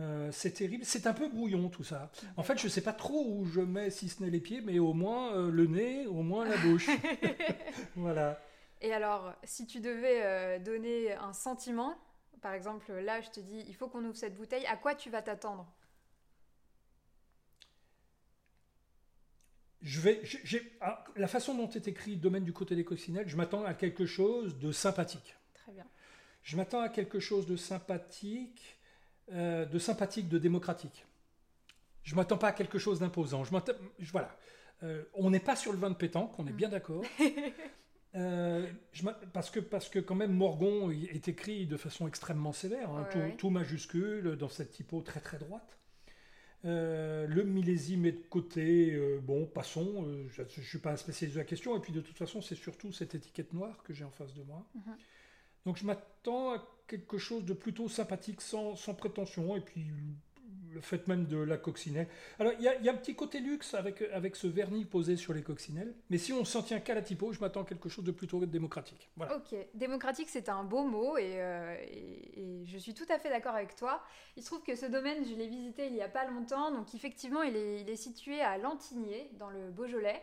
Euh, 0.00 0.32
c'est 0.32 0.52
terrible, 0.52 0.84
c'est 0.84 1.06
un 1.06 1.12
peu 1.12 1.28
brouillon 1.28 1.68
tout 1.68 1.84
ça. 1.84 2.10
En 2.36 2.42
fait, 2.42 2.58
je 2.58 2.64
ne 2.64 2.68
sais 2.68 2.80
pas 2.80 2.92
trop 2.92 3.26
où 3.28 3.44
je 3.44 3.60
mets, 3.60 3.90
si 3.90 4.08
ce 4.08 4.22
n'est 4.22 4.30
les 4.30 4.40
pieds, 4.40 4.60
mais 4.60 4.80
au 4.80 4.92
moins 4.92 5.34
euh, 5.34 5.50
le 5.50 5.66
nez, 5.66 6.06
au 6.06 6.22
moins 6.22 6.44
la 6.44 6.56
bouche. 6.56 6.88
voilà. 7.94 8.40
Et 8.80 8.92
alors, 8.92 9.32
si 9.44 9.66
tu 9.66 9.80
devais 9.80 10.58
donner 10.60 11.12
un 11.12 11.32
sentiment, 11.32 11.96
par 12.42 12.52
exemple, 12.52 12.92
là, 12.92 13.20
je 13.20 13.30
te 13.30 13.40
dis, 13.40 13.64
il 13.68 13.74
faut 13.74 13.88
qu'on 13.88 14.04
ouvre 14.04 14.16
cette 14.16 14.34
bouteille, 14.34 14.66
à 14.66 14.76
quoi 14.76 14.94
tu 14.94 15.10
vas 15.10 15.22
t'attendre? 15.22 15.66
Je 19.84 20.00
vais, 20.00 20.22
ah, 20.80 21.04
la 21.14 21.28
façon 21.28 21.54
dont 21.54 21.68
est 21.68 21.86
écrit 21.86 22.16
Domaine 22.16 22.44
du 22.44 22.52
côté 22.52 22.74
des 22.74 22.84
coccinelles, 22.84 23.28
je 23.28 23.36
m'attends 23.36 23.64
à 23.64 23.74
quelque 23.74 24.06
chose 24.06 24.58
de 24.58 24.72
sympathique. 24.72 25.36
Très 25.54 25.72
bien. 25.72 25.84
Je 26.42 26.56
m'attends 26.56 26.80
à 26.80 26.88
quelque 26.88 27.20
chose 27.20 27.46
de 27.46 27.56
sympathique 27.56 28.78
euh, 29.32 29.64
de 29.64 29.78
sympathique, 29.78 30.28
de 30.28 30.38
démocratique. 30.38 31.06
Je 32.02 32.12
ne 32.12 32.16
m'attends 32.16 32.36
pas 32.36 32.48
à 32.48 32.52
quelque 32.52 32.78
chose 32.78 33.00
d'imposant. 33.00 33.42
Je 33.42 33.50
voilà. 34.12 34.36
Euh, 34.82 35.04
on 35.14 35.30
n'est 35.30 35.40
pas 35.40 35.56
sur 35.56 35.72
le 35.72 35.78
vin 35.78 35.88
de 35.88 35.94
pétanque, 35.94 36.38
on 36.38 36.46
est 36.46 36.52
bien 36.52 36.68
d'accord. 36.68 37.02
Euh, 38.16 38.70
parce, 39.32 39.50
que, 39.50 39.58
parce 39.58 39.88
que 39.88 39.98
quand 39.98 40.14
même 40.14 40.32
Morgon 40.32 40.92
est 40.92 41.26
écrit 41.26 41.66
de 41.66 41.76
façon 41.76 42.06
extrêmement 42.06 42.52
sévère, 42.52 42.88
hein, 42.90 43.08
tout, 43.38 43.50
majuscule, 43.50 44.36
dans 44.36 44.48
cette 44.48 44.70
typo 44.70 45.00
très 45.00 45.18
très 45.18 45.36
droite. 45.36 45.80
Le 46.64 47.42
millésime 47.42 48.06
est 48.06 48.12
de 48.12 48.26
côté, 48.28 48.98
bon, 49.22 49.46
passons, 49.46 50.06
je 50.30 50.42
ne 50.42 50.64
suis 50.64 50.78
pas 50.78 50.92
un 50.92 50.96
spécialiste 50.96 51.36
de 51.36 51.40
la 51.40 51.46
question, 51.46 51.76
et 51.76 51.80
puis 51.80 51.92
de 51.92 52.00
toute 52.00 52.16
façon, 52.16 52.40
c'est 52.40 52.54
surtout 52.54 52.92
cette 52.92 53.14
étiquette 53.14 53.52
noire 53.52 53.82
que 53.82 53.92
j'ai 53.92 54.04
en 54.04 54.10
face 54.10 54.34
de 54.34 54.42
moi. 54.42 54.66
Mhm. 54.74 54.96
Donc 55.66 55.76
je 55.78 55.86
m'attends 55.86 56.54
à 56.54 56.68
quelque 56.86 57.18
chose 57.18 57.44
de 57.44 57.54
plutôt 57.54 57.88
sympathique, 57.88 58.40
sans, 58.40 58.74
prétention, 58.96 59.56
et 59.56 59.60
puis 59.60 59.86
le 60.74 60.80
fait 60.80 61.06
même 61.08 61.26
de 61.26 61.38
la 61.38 61.56
coccinelle. 61.56 62.08
Alors 62.38 62.52
il 62.58 62.64
y, 62.64 62.88
a 62.88 62.92
un 62.92 62.96
petit 62.96 63.14
côté 63.14 63.40
luxe 63.40 63.74
avec, 63.74 64.02
avec 64.12 64.36
ce 64.36 64.46
vernis 64.46 64.84
posé 64.84 65.16
sur 65.16 65.32
les 65.32 65.42
coccinelles, 65.42 65.94
mais 66.10 66.18
si 66.18 66.32
on 66.32 66.44
s'en 66.44 66.62
tient 66.62 66.80
qu'à 66.80 66.94
la 66.94 67.02
typo, 67.02 67.32
je 67.32 67.40
m'attends 67.40 67.62
à 67.62 67.64
quelque 67.64 67.88
chose 67.88 68.04
de 68.04 68.10
plutôt 68.10 68.44
démocratique. 68.44 69.10
Ok, 69.20 69.56
démocratique 69.74 70.28
c'est 70.28 70.48
un 70.48 70.64
beau 70.64 70.84
mot 70.84 71.16
euh, 71.16 71.76
et, 71.80 72.64
je 72.66 72.78
suis 72.78 72.94
tout 72.94 73.06
à 73.08 73.18
fait 73.18 73.30
d'accord 73.30 73.54
avec 73.54 73.76
toi. 73.76 74.02
Il 74.36 74.42
se 74.42 74.48
trouve 74.48 74.62
que 74.62 74.74
ce 74.74 74.86
domaine, 74.86 75.24
je 75.24 75.34
l'ai 75.34 75.48
visité 75.48 75.86
il 75.86 75.92
n'y 75.92 76.02
a 76.02 76.08
pas 76.08 76.26
longtemps, 76.26 76.72
donc 76.72 76.94
effectivement 76.94 77.42
il 77.42 77.56
est, 77.56 77.80
il 77.82 77.90
est 77.90 77.96
situé 77.96 78.40
à 78.40 78.58
Lantigné, 78.58 79.30
dans 79.38 79.50
le 79.50 79.70
Beaujolais. 79.70 80.22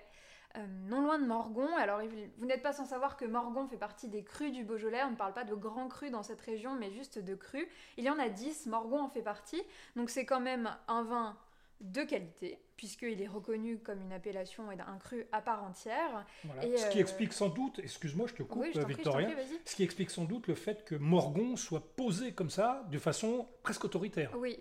Euh, 0.57 0.65
non 0.89 1.01
loin 1.01 1.19
de 1.19 1.25
Morgon. 1.25 1.67
Alors, 1.77 2.01
vous 2.37 2.45
n'êtes 2.45 2.61
pas 2.61 2.73
sans 2.73 2.85
savoir 2.85 3.17
que 3.17 3.25
Morgon 3.25 3.67
fait 3.67 3.77
partie 3.77 4.07
des 4.07 4.23
crus 4.23 4.51
du 4.51 4.63
Beaujolais. 4.63 5.03
On 5.03 5.11
ne 5.11 5.15
parle 5.15 5.33
pas 5.33 5.43
de 5.43 5.55
grands 5.55 5.87
crus 5.87 6.11
dans 6.11 6.23
cette 6.23 6.41
région, 6.41 6.75
mais 6.75 6.91
juste 6.91 7.19
de 7.19 7.35
crus. 7.35 7.67
Il 7.97 8.03
y 8.03 8.09
en 8.09 8.19
a 8.19 8.29
10, 8.29 8.67
Morgon 8.67 9.01
en 9.01 9.09
fait 9.09 9.21
partie. 9.21 9.61
Donc, 9.95 10.09
c'est 10.09 10.25
quand 10.25 10.41
même 10.41 10.75
un 10.87 11.03
vin 11.03 11.37
de 11.81 12.03
qualité, 12.03 12.59
puisqu'il 12.77 13.21
est 13.21 13.27
reconnu 13.27 13.79
comme 13.79 14.01
une 14.01 14.13
appellation 14.13 14.71
et 14.71 14.79
un 14.79 14.97
cru 14.97 15.25
à 15.31 15.41
part 15.41 15.63
entière. 15.63 16.25
ce 16.43 16.89
qui 16.89 16.99
euh, 16.99 17.01
explique 17.01 17.33
sans 17.33 17.49
doute, 17.49 17.79
excuse-moi, 17.79 18.27
je 18.27 18.35
te 18.35 18.43
coupe, 18.43 18.65
Victoria, 18.87 19.29
ce 19.65 19.75
qui 19.75 19.83
explique 19.83 20.11
sans 20.11 20.25
doute 20.25 20.47
le 20.47 20.53
fait 20.53 20.85
que 20.85 20.93
Morgon 20.95 21.55
soit 21.55 21.95
posé 21.95 22.33
comme 22.33 22.51
ça, 22.51 22.85
de 22.91 22.99
façon 22.99 23.47
presque 23.63 23.83
autoritaire. 23.83 24.31
Oui, 24.37 24.59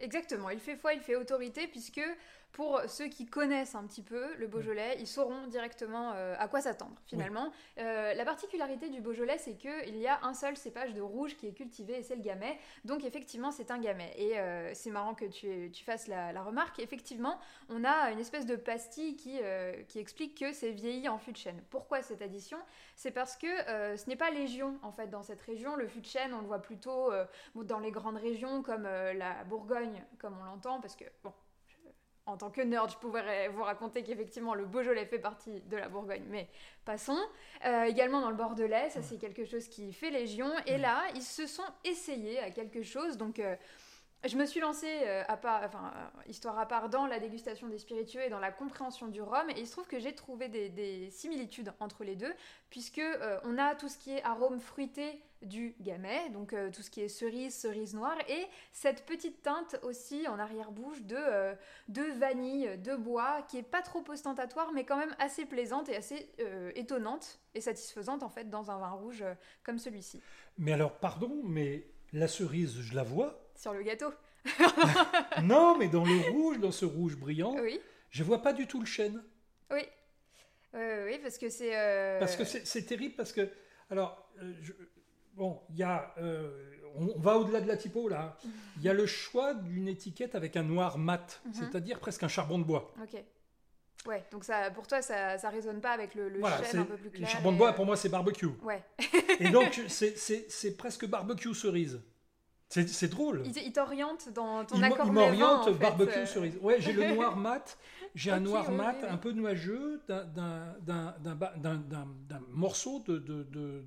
Exactement, 0.00 0.50
il 0.50 0.60
fait 0.60 0.76
foi, 0.76 0.94
il 0.94 1.00
fait 1.00 1.16
autorité, 1.16 1.66
puisque 1.66 2.00
pour 2.52 2.80
ceux 2.88 3.06
qui 3.06 3.26
connaissent 3.26 3.74
un 3.74 3.84
petit 3.86 4.02
peu 4.02 4.34
le 4.36 4.46
Beaujolais, 4.46 4.96
ils 4.98 5.06
sauront 5.06 5.46
directement 5.46 6.12
euh, 6.14 6.34
à 6.38 6.48
quoi 6.48 6.60
s'attendre 6.60 6.96
finalement. 7.06 7.52
Euh, 7.78 8.14
la 8.14 8.24
particularité 8.24 8.88
du 8.88 9.00
Beaujolais, 9.00 9.38
c'est 9.38 9.54
qu'il 9.54 9.96
y 9.96 10.06
a 10.06 10.18
un 10.24 10.34
seul 10.34 10.56
cépage 10.56 10.94
de 10.94 11.00
rouge 11.00 11.36
qui 11.36 11.46
est 11.46 11.52
cultivé 11.52 11.98
et 11.98 12.02
c'est 12.02 12.16
le 12.16 12.22
gamay. 12.22 12.58
Donc 12.84 13.04
effectivement, 13.04 13.52
c'est 13.52 13.70
un 13.70 13.78
gamay. 13.78 14.12
Et 14.16 14.38
euh, 14.38 14.72
c'est 14.74 14.90
marrant 14.90 15.14
que 15.14 15.26
tu, 15.26 15.70
tu 15.72 15.84
fasses 15.84 16.08
la, 16.08 16.42
remarque. 16.42 16.78
Effectivement, 16.78 17.38
on 17.68 17.84
a 17.84 18.10
une 18.10 18.18
espèce 18.18 18.46
de 18.46 18.56
pastille 18.56 19.16
qui, 19.16 19.38
qui 19.88 19.98
explique 19.98 20.38
que 20.38 20.52
c'est 20.52 20.70
vieilli 20.70 21.08
en 21.08 21.18
fût 21.18 21.32
de 21.32 21.36
chêne. 21.36 21.60
Pourquoi 21.70 22.02
cette 22.02 22.22
addition? 22.22 22.58
C'est 22.96 23.10
parce 23.10 23.36
que 23.36 23.46
ce 23.46 24.08
n'est 24.08 24.16
pas 24.16 24.30
légion 24.30 24.78
en 24.82 24.92
fait 24.92 25.08
dans 25.08 25.22
cette 25.22 25.40
région. 25.42 25.76
Le 25.76 25.86
fût 25.86 26.00
de 26.00 26.06
chêne, 26.06 26.32
on 26.32 26.40
le 26.40 26.46
voit 26.46 26.62
plutôt 26.62 27.12
dans 27.54 27.80
les 27.80 27.90
grandes 27.90 28.16
régions 28.16 28.62
comme 28.62 28.84
la 28.84 29.44
Bourgogne, 29.44 30.04
comme 30.18 30.36
on 30.40 30.44
l'entend, 30.44 30.80
parce 30.80 30.96
que 30.96 31.04
bon 31.22 31.32
en 32.28 32.36
tant 32.36 32.50
que 32.50 32.60
nerd, 32.60 32.90
je 32.90 32.96
pourrais 32.96 33.48
vous 33.48 33.62
raconter 33.62 34.02
qu'effectivement 34.02 34.54
le 34.54 34.66
Beaujolais 34.66 35.06
fait 35.06 35.18
partie 35.18 35.60
de 35.62 35.76
la 35.76 35.88
Bourgogne, 35.88 36.24
mais 36.28 36.48
passons. 36.84 37.18
Euh, 37.64 37.84
également 37.84 38.20
dans 38.20 38.30
le 38.30 38.36
Bordelais, 38.36 38.90
ça 38.90 39.02
c'est 39.02 39.16
quelque 39.16 39.44
chose 39.46 39.66
qui 39.68 39.92
fait 39.92 40.10
légion. 40.10 40.50
Et 40.66 40.78
là, 40.78 41.04
ils 41.14 41.22
se 41.22 41.46
sont 41.46 41.64
essayés 41.84 42.38
à 42.40 42.50
quelque 42.50 42.82
chose. 42.82 43.16
Donc, 43.16 43.38
euh, 43.38 43.56
je 44.26 44.36
me 44.36 44.44
suis 44.44 44.60
lancée, 44.60 45.00
euh, 45.04 45.22
à 45.26 45.36
part, 45.38 45.62
enfin, 45.64 45.92
histoire 46.26 46.58
à 46.58 46.66
part, 46.66 46.90
dans 46.90 47.06
la 47.06 47.18
dégustation 47.18 47.66
des 47.68 47.78
spiritueux 47.78 48.22
et 48.22 48.28
dans 48.28 48.40
la 48.40 48.52
compréhension 48.52 49.06
du 49.06 49.22
rhum. 49.22 49.48
Et 49.50 49.60
il 49.60 49.66
se 49.66 49.72
trouve 49.72 49.86
que 49.86 49.98
j'ai 49.98 50.14
trouvé 50.14 50.48
des, 50.48 51.10
similitudes 51.10 51.72
entre 51.80 52.04
les 52.04 52.14
deux, 52.14 52.34
puisque 52.68 53.02
on 53.44 53.56
a 53.56 53.74
tout 53.74 53.88
ce 53.88 53.96
qui 53.96 54.12
est 54.12 54.22
arôme 54.22 54.60
fruité 54.60 55.18
du 55.42 55.74
gamay, 55.80 56.30
donc 56.30 56.52
euh, 56.52 56.70
tout 56.70 56.82
ce 56.82 56.90
qui 56.90 57.00
est 57.00 57.08
cerise, 57.08 57.54
cerise 57.54 57.94
noire, 57.94 58.16
et 58.28 58.46
cette 58.72 59.06
petite 59.06 59.42
teinte 59.42 59.78
aussi 59.82 60.26
en 60.28 60.38
arrière-bouche 60.38 61.02
de, 61.02 61.16
euh, 61.16 61.54
de 61.88 62.02
vanille, 62.02 62.76
de 62.78 62.96
bois, 62.96 63.42
qui 63.48 63.58
est 63.58 63.62
pas 63.62 63.82
trop 63.82 64.02
ostentatoire, 64.08 64.72
mais 64.72 64.84
quand 64.84 64.96
même 64.96 65.14
assez 65.18 65.46
plaisante 65.46 65.88
et 65.88 65.96
assez 65.96 66.30
euh, 66.40 66.72
étonnante 66.74 67.40
et 67.54 67.60
satisfaisante 67.60 68.22
en 68.22 68.28
fait 68.28 68.50
dans 68.50 68.70
un 68.70 68.78
vin 68.78 68.90
rouge 68.90 69.24
comme 69.62 69.78
celui-ci. 69.78 70.20
Mais 70.56 70.72
alors, 70.72 70.98
pardon, 70.98 71.42
mais 71.44 71.86
la 72.12 72.28
cerise, 72.28 72.80
je 72.80 72.94
la 72.94 73.04
vois 73.04 73.48
Sur 73.54 73.72
le 73.72 73.82
gâteau 73.82 74.12
Non, 75.42 75.76
mais 75.78 75.88
dans 75.88 76.04
le 76.04 76.30
rouge, 76.30 76.58
dans 76.58 76.72
ce 76.72 76.84
rouge 76.84 77.16
brillant, 77.16 77.54
oui. 77.60 77.80
je 78.10 78.24
vois 78.24 78.42
pas 78.42 78.52
du 78.52 78.66
tout 78.66 78.80
le 78.80 78.86
chêne. 78.86 79.22
Oui. 79.70 79.82
oui, 80.74 81.18
parce 81.22 81.38
que 81.38 81.48
c'est... 81.48 82.18
Parce 82.18 82.36
que 82.36 82.44
c'est 82.44 82.84
terrible, 82.84 83.14
parce 83.14 83.32
que... 83.32 83.48
Alors, 83.90 84.30
je, 84.60 84.72
Bon, 85.38 85.60
il 85.70 85.76
y 85.76 85.84
a, 85.84 86.12
euh, 86.18 86.50
on, 86.96 87.16
va 87.20 87.38
au-delà 87.38 87.60
de 87.60 87.68
la 87.68 87.76
typo 87.76 88.08
là. 88.08 88.36
Il 88.76 88.82
y 88.82 88.88
a 88.88 88.92
le 88.92 89.06
choix 89.06 89.54
d'une 89.54 89.86
étiquette 89.86 90.34
avec 90.34 90.56
un 90.56 90.64
noir 90.64 90.98
mat, 90.98 91.40
mhm. 91.46 91.52
c'est-à-dire 91.52 92.00
presque 92.00 92.24
un 92.24 92.28
charbon 92.28 92.58
de 92.58 92.64
bois. 92.64 92.92
Ok. 93.00 93.22
Ouais, 94.06 94.24
donc 94.32 94.42
ça, 94.42 94.70
pour 94.72 94.86
toi, 94.86 95.00
ça, 95.00 95.38
ça 95.38 95.48
résonne 95.48 95.80
pas 95.80 95.90
avec 95.90 96.16
le, 96.16 96.28
le 96.28 96.40
chêne 96.40 96.80
un 96.80 96.84
peu 96.84 96.96
plus 96.96 97.10
clair. 97.10 97.28
Le 97.28 97.32
charbon 97.32 97.52
de 97.52 97.58
bois, 97.58 97.72
pour 97.72 97.86
moi, 97.86 97.96
c'est 97.96 98.08
barbecue. 98.08 98.48
Ouais. 98.62 98.82
et 99.38 99.50
donc, 99.50 99.80
c'est 99.88 100.76
presque 100.76 101.06
barbecue 101.06 101.54
cerise. 101.54 102.00
C'est 102.68 103.08
drôle. 103.08 103.44
Il, 103.46 103.72
t'oriente 103.72 104.28
dans 104.30 104.64
ton 104.64 104.82
accord 104.82 105.06
Il 105.06 105.12
m'oriente 105.12 105.70
barbecue 105.78 106.26
cerise. 106.26 106.58
Ouais, 106.60 106.80
j'ai 106.80 106.92
le 106.92 107.14
noir 107.14 107.36
mat. 107.36 107.78
J'ai 108.18 108.32
un 108.32 108.40
noir 108.40 108.70
mat 108.72 109.04
un 109.04 109.16
peu 109.16 109.30
nuageux 109.30 110.02
d'un 110.08 110.74
morceau 112.50 112.98
de, 113.00 113.18
de, 113.18 113.44
de, 113.44 113.84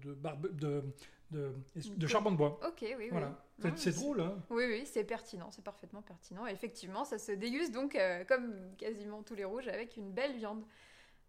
de, 1.31 1.53
de, 1.97 2.07
charbon 2.07 2.31
de 2.31 2.37
bois. 2.37 2.59
Ok, 2.65 2.85
oui, 2.97 3.09
voilà. 3.11 3.37
C'est 3.75 3.93
drôle, 3.93 4.21
hein 4.21 4.37
Oui, 4.49 4.63
oui, 4.67 4.85
c'est 4.85 5.03
pertinent, 5.03 5.51
c'est 5.51 5.63
parfaitement 5.63 6.01
pertinent. 6.01 6.45
effectivement, 6.47 7.03
ça 7.03 7.19
se 7.19 7.33
déguste 7.33 7.73
donc, 7.73 7.95
euh, 7.95 8.23
comme 8.23 8.53
quasiment 8.77 9.21
tous 9.21 9.35
les 9.35 9.43
rouges, 9.43 9.67
avec 9.67 9.97
une 9.97 10.11
belle 10.11 10.33
viande 10.33 10.63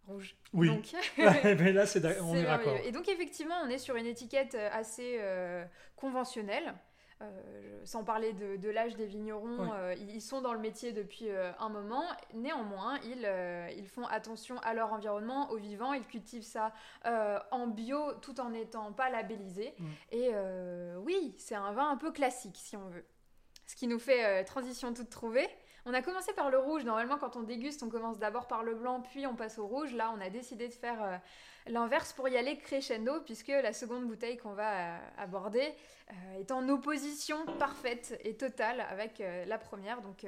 rouge. 0.06 0.37
Oui. 0.52 0.68
Donc, 0.68 0.94
mais 1.18 1.73
là, 1.73 1.87
c'est 1.87 2.04
on 2.23 2.37
est, 2.37 2.44
d'accord. 2.44 2.76
Et 2.85 2.92
donc, 2.92 3.09
effectivement, 3.09 3.56
on 3.64 3.68
est 3.68 3.78
sur 3.78 3.97
une 3.97 4.06
étiquette 4.06 4.54
assez 4.54 5.16
euh, 5.18 5.64
conventionnelle. 5.97 6.75
Euh, 7.22 7.80
sans 7.84 8.04
parler 8.04 8.32
de, 8.32 8.68
l'âge 8.70 8.94
des 8.94 9.06
vignerons, 9.06 9.72
euh, 9.74 9.94
ils 9.98 10.22
sont 10.22 10.40
dans 10.40 10.52
le 10.52 10.60
métier 10.60 10.92
depuis 10.92 11.28
euh, 11.30 11.50
un 11.58 11.68
moment. 11.68 12.04
Néanmoins, 12.32 12.98
ils, 13.04 13.28
ils, 13.76 13.88
font 13.88 14.06
attention 14.06 14.58
à 14.60 14.72
leur 14.72 14.92
environnement, 14.92 15.50
au 15.50 15.56
vivant. 15.56 15.92
Ils 15.92 16.06
cultivent 16.06 16.44
ça 16.44 16.72
en 17.50 17.66
bio 17.66 18.12
tout 18.20 18.40
en 18.40 18.50
n'étant 18.50 18.92
pas 18.92 19.10
labellisé. 19.10 19.74
Mm. 19.78 19.86
Et 20.12 20.30
oui, 20.98 21.34
c'est 21.38 21.56
un 21.56 21.72
vin 21.72 21.90
un 21.90 21.96
peu 21.96 22.12
classique, 22.12 22.56
si 22.56 22.76
on 22.76 22.88
veut. 22.88 23.04
Ce 23.66 23.74
qui 23.74 23.86
nous 23.86 23.98
fait 23.98 24.44
transition 24.44 24.92
toute 24.94 25.10
trouvée. 25.10 25.48
On 25.84 25.94
a 25.94 26.02
commencé 26.02 26.32
par 26.34 26.50
le 26.50 26.58
rouge. 26.58 26.84
Normalement, 26.84 27.18
quand 27.18 27.36
on 27.36 27.42
déguste, 27.42 27.82
on 27.82 27.88
commence 27.88 28.18
d'abord 28.18 28.46
par 28.46 28.62
le 28.62 28.74
blanc, 28.76 29.00
puis 29.00 29.26
on 29.26 29.34
passe 29.34 29.58
au 29.58 29.66
rouge. 29.66 29.92
Là, 29.94 30.14
on 30.16 30.20
a 30.20 30.30
décidé 30.30 30.68
de 30.68 30.74
faire 30.74 31.20
l'inverse 31.66 32.12
pour 32.12 32.28
y 32.28 32.37
aller 32.37 32.57
crescendo, 32.59 33.21
puisque 33.25 33.49
la 33.49 33.73
seconde 33.73 34.07
bouteille 34.07 34.37
qu'on 34.37 34.54
va 34.54 34.73
euh, 34.73 34.99
aborder 35.19 35.62
euh, 36.11 36.40
est 36.40 36.50
en 36.50 36.69
opposition 36.69 37.47
parfaite 37.59 38.19
et 38.25 38.37
totale 38.37 38.81
avec 38.90 39.23
la 39.47 39.59
première. 39.59 40.02
Donc, 40.02 40.26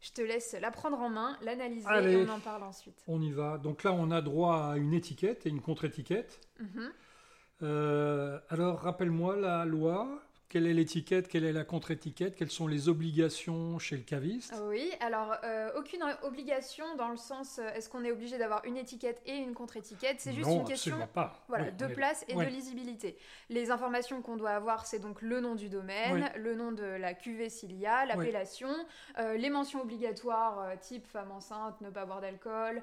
je 0.00 0.12
te 0.12 0.20
laisse 0.22 0.56
la 0.60 0.70
prendre 0.70 0.98
en 0.98 1.10
main, 1.10 1.36
l'analyser 1.42 1.88
et 1.88 2.16
on 2.16 2.28
en 2.28 2.40
parle 2.40 2.62
ensuite. 2.62 3.02
On 3.06 3.20
y 3.20 3.32
va. 3.32 3.58
Donc 3.58 3.82
là, 3.84 3.92
on 3.92 4.10
a 4.10 4.22
droit 4.22 4.72
à 4.72 4.76
une 4.76 4.94
étiquette 4.94 5.46
et 5.46 5.50
une 5.50 5.60
contre-étiquette. 5.60 6.40
Mhm. 6.58 8.42
alors, 8.48 8.80
rappelle-moi 8.80 9.36
la 9.36 9.64
loi. 9.64 10.22
Quelle 10.50 10.66
est 10.66 10.74
l'étiquette, 10.74 11.28
quelle 11.28 11.44
est 11.44 11.52
la 11.52 11.62
contre-étiquette, 11.62 12.34
quelles 12.34 12.50
sont 12.50 12.66
les 12.66 12.88
obligations 12.88 13.78
chez 13.78 13.96
le 13.96 14.02
caviste? 14.02 14.52
Oui, 14.68 14.90
alors 14.98 15.36
euh, 15.44 15.70
aucune 15.78 16.02
obligation 16.24 16.84
dans 16.96 17.08
le 17.08 17.16
sens 17.16 17.60
euh, 17.60 17.70
est-ce 17.74 17.88
qu'on 17.88 18.04
est 18.04 18.10
obligé 18.10 18.36
d'avoir 18.36 18.64
une 18.64 18.76
étiquette 18.76 19.22
et 19.26 19.36
une 19.36 19.54
contre-étiquette? 19.54 20.16
C'est 20.18 20.32
juste 20.32 20.50
une 20.50 20.64
question 20.64 20.96
pas. 21.14 21.44
Voilà, 21.48 21.70
de 21.70 21.86
place 21.86 22.24
et 22.28 22.34
de 22.34 22.42
lisibilité. 22.42 23.16
Les 23.48 23.70
informations 23.70 24.22
qu'on 24.22 24.36
doit 24.36 24.50
avoir, 24.50 24.86
c'est 24.86 24.98
donc 24.98 25.22
le 25.22 25.40
nom 25.40 25.54
du 25.54 25.68
domaine, 25.68 26.28
le 26.36 26.56
nom 26.56 26.72
de 26.72 26.84
la 26.84 27.14
cuvée 27.14 27.48
s'il 27.48 27.76
y 27.76 27.86
a, 27.86 28.04
l'appellation, 28.04 28.74
euh, 29.18 29.36
les 29.36 29.50
mentions 29.50 29.82
obligatoires 29.82 30.72
type 30.80 31.06
femme 31.06 31.30
enceinte, 31.30 31.80
ne 31.80 31.90
pas 31.90 32.04
boire 32.06 32.20
d'alcool, 32.20 32.82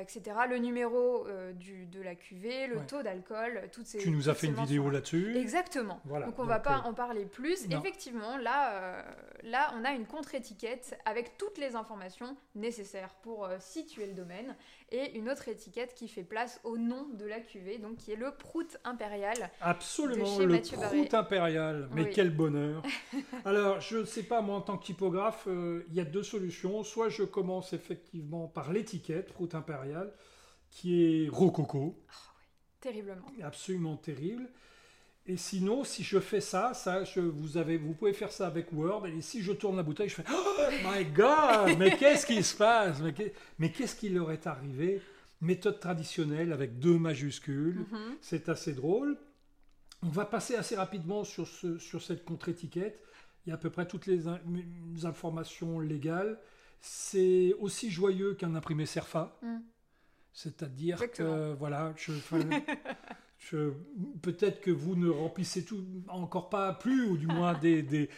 etc. 0.00 0.22
Le 0.48 0.58
numéro 0.58 1.26
du, 1.54 1.86
de 1.86 2.00
la 2.00 2.14
cuvée, 2.14 2.68
le 2.68 2.78
taux 2.86 3.02
d'alcool, 3.02 3.68
toutes 3.72 3.86
ces. 3.86 3.98
Tu 3.98 4.10
nous 4.10 4.28
as 4.28 4.34
fait 4.34 4.46
une 4.46 4.54
vidéo 4.54 4.88
là-dessus? 4.88 5.36
Exactement. 5.36 6.00
Voilà. 6.04 6.26
Donc 6.26 6.38
on 6.38 6.44
ne 6.44 6.48
va 6.48 6.60
pas 6.60 6.82
en 6.84 6.94
parler 6.94 7.07
les 7.12 7.24
plus. 7.24 7.66
Effectivement, 7.70 8.36
là, 8.36 8.74
euh, 8.74 9.02
là, 9.42 9.72
on 9.76 9.84
a 9.84 9.92
une 9.92 10.06
contre-étiquette 10.06 10.98
avec 11.04 11.36
toutes 11.36 11.58
les 11.58 11.76
informations 11.76 12.36
nécessaires 12.54 13.14
pour 13.22 13.44
euh, 13.44 13.56
situer 13.60 14.06
le 14.06 14.14
domaine 14.14 14.56
et 14.90 15.16
une 15.16 15.28
autre 15.28 15.48
étiquette 15.48 15.94
qui 15.94 16.08
fait 16.08 16.22
place 16.22 16.60
au 16.64 16.78
nom 16.78 17.08
de 17.12 17.24
la 17.24 17.40
cuvée, 17.40 17.78
donc 17.78 17.96
qui 17.96 18.12
est 18.12 18.16
le 18.16 18.32
Prout 18.32 18.78
impérial. 18.84 19.50
Absolument, 19.60 20.38
le 20.38 20.60
Prout 20.60 21.14
impérial. 21.14 21.88
Mais 21.92 22.10
quel 22.10 22.30
bonheur 22.30 22.82
Alors, 23.44 23.80
je 23.80 23.98
ne 23.98 24.04
sais 24.04 24.22
pas, 24.22 24.40
moi, 24.40 24.56
en 24.56 24.60
tant 24.62 24.78
que 24.78 24.84
typographe, 24.84 25.44
euh, 25.46 25.84
il 25.88 25.94
y 25.94 26.00
a 26.00 26.04
deux 26.04 26.22
solutions. 26.22 26.82
Soit 26.84 27.08
je 27.08 27.22
commence 27.22 27.72
effectivement 27.72 28.48
par 28.48 28.72
l'étiquette 28.72 29.32
Prout 29.32 29.54
impérial, 29.54 30.12
qui 30.70 31.24
est 31.24 31.28
rococo. 31.28 31.96
Ah 32.10 32.28
terriblement. 32.80 33.26
Absolument 33.42 33.96
terrible. 33.96 34.48
Et 35.28 35.36
sinon, 35.36 35.84
si 35.84 36.02
je 36.02 36.18
fais 36.20 36.40
ça, 36.40 36.72
ça 36.72 37.04
je, 37.04 37.20
vous, 37.20 37.58
avez, 37.58 37.76
vous 37.76 37.92
pouvez 37.92 38.14
faire 38.14 38.32
ça 38.32 38.46
avec 38.46 38.72
Word. 38.72 39.06
Et 39.06 39.20
si 39.20 39.42
je 39.42 39.52
tourne 39.52 39.76
la 39.76 39.82
bouteille, 39.82 40.08
je 40.08 40.14
fais 40.14 40.24
Oh 40.32 40.62
my 40.90 41.04
God 41.04 41.76
Mais 41.78 41.94
qu'est-ce 41.98 42.24
qui 42.24 42.42
se 42.42 42.56
passe? 42.56 42.96
Mais 43.58 43.70
qu'est-ce 43.70 43.94
qui 43.94 44.08
leur 44.08 44.32
est 44.32 44.46
arrivé? 44.46 45.02
Méthode 45.42 45.80
traditionnelle 45.80 46.50
avec 46.50 46.78
deux 46.78 46.98
majuscules. 46.98 47.84
Mhm. 47.90 48.16
C'est 48.22 48.48
assez 48.48 48.72
drôle. 48.72 49.18
On 50.02 50.08
va 50.08 50.24
passer 50.24 50.54
assez 50.54 50.76
rapidement 50.76 51.24
sur, 51.24 51.46
ce, 51.46 51.78
sur 51.78 52.02
cette 52.02 52.24
contre-étiquette. 52.24 52.98
Il 53.44 53.50
y 53.50 53.52
a 53.52 53.56
à 53.56 53.58
peu 53.58 53.70
près 53.70 53.86
toutes 53.86 54.06
les, 54.06 54.26
informations 55.04 55.78
légales. 55.78 56.38
C'est 56.80 57.54
aussi 57.60 57.90
joyeux 57.90 58.34
qu'un 58.34 58.54
imprimé 58.54 58.86
Serfa. 58.86 59.36
Mm. 59.42 59.58
C'est-à-dire 60.32 61.10
que, 61.10 61.52
voilà, 61.54 61.92
je, 61.96 62.12
peut-être 64.22 64.60
que 64.60 64.70
vous 64.70 64.96
ne 64.96 65.08
remplissez 65.08 65.64
tout, 65.64 65.84
encore 66.08 66.48
pas 66.50 66.72
plus, 66.74 67.04
ou 67.04 67.16
du 67.16 67.26
moins 67.26 67.54
des, 67.60 67.82
des, 67.82 68.08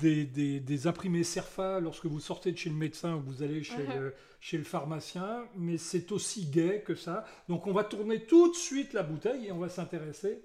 des, 0.00 0.60
des, 0.60 0.86
imprimés 0.86 1.24
CERFA 1.24 1.80
lorsque 1.80 2.06
vous 2.06 2.20
sortez 2.20 2.52
de 2.52 2.58
chez 2.58 2.70
le 2.70 2.76
médecin 2.76 3.16
ou 3.16 3.20
vous 3.20 3.42
allez 3.42 3.62
chez, 3.62 3.86
le, 3.86 4.14
chez 4.40 4.58
le 4.58 4.64
pharmacien, 4.64 5.46
mais 5.56 5.78
c'est 5.78 6.12
aussi 6.12 6.46
gai 6.46 6.82
que 6.84 6.94
ça. 6.94 7.24
Donc 7.48 7.66
on 7.66 7.72
va 7.72 7.84
tourner 7.84 8.24
tout 8.26 8.50
de 8.50 8.56
suite 8.56 8.92
la 8.92 9.02
bouteille 9.02 9.46
et 9.46 9.52
on 9.52 9.58
va 9.58 9.68
s'intéresser 9.68 10.42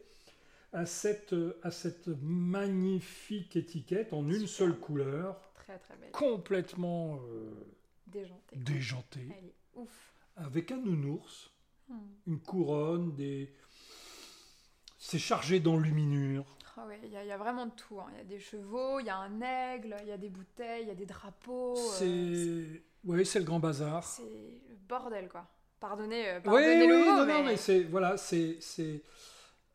à 0.73 0.85
cette, 0.85 1.35
à 1.63 1.71
cette 1.71 2.07
magnifique 2.21 3.55
étiquette 3.55 4.13
en 4.13 4.29
une 4.29 4.47
seule 4.47 4.77
couleur. 4.77 5.39
Très 5.55 5.77
très 5.77 5.95
belle. 5.97 6.11
Complètement 6.11 7.19
euh, 7.29 7.51
déjantée. 8.07 8.55
déjantée. 8.55 9.27
ouf. 9.75 10.13
Avec 10.37 10.71
un 10.71 10.77
nounours, 10.77 11.51
hmm. 11.89 11.95
une 12.27 12.39
couronne, 12.39 13.13
des 13.15 13.51
c'est 15.01 15.17
chargé 15.17 15.59
d'enluminure. 15.59 16.45
Ah 16.77 16.85
il 17.03 17.09
y, 17.09 17.31
a 17.31 17.37
vraiment 17.37 17.65
de 17.65 17.71
tout. 17.71 17.99
Hein. 17.99 18.05
Il 18.13 18.17
y 18.17 18.21
a 18.21 18.23
des 18.23 18.39
chevaux, 18.39 18.99
il 18.99 19.07
y 19.07 19.09
a 19.09 19.17
un 19.17 19.41
aigle, 19.41 19.95
il 20.03 20.07
y 20.07 20.11
a 20.11 20.17
des 20.17 20.29
bouteilles, 20.29 20.83
il 20.83 20.87
y 20.87 20.91
a 20.91 20.95
des 20.95 21.07
drapeaux. 21.07 21.75
Euh, 21.75 21.91
c'est... 21.97 22.83
oui, 23.03 23.25
c'est 23.25 23.39
le 23.39 23.45
grand 23.45 23.59
bazar. 23.59 24.03
C'est 24.03 24.21
le 24.21 24.77
bordel, 24.87 25.27
quoi. 25.27 25.47
Pardonnez, 25.79 26.29
euh, 26.29 26.39
pardonnez 26.39 26.87
le 26.87 26.99
mot, 26.99 27.05
non, 27.05 27.25
mais... 27.25 27.33
non, 27.33 27.43
mais 27.43 27.57
c'est... 27.57 27.81
Voilà, 27.83 28.15
c'est... 28.15 28.57
c'est... 28.61 29.03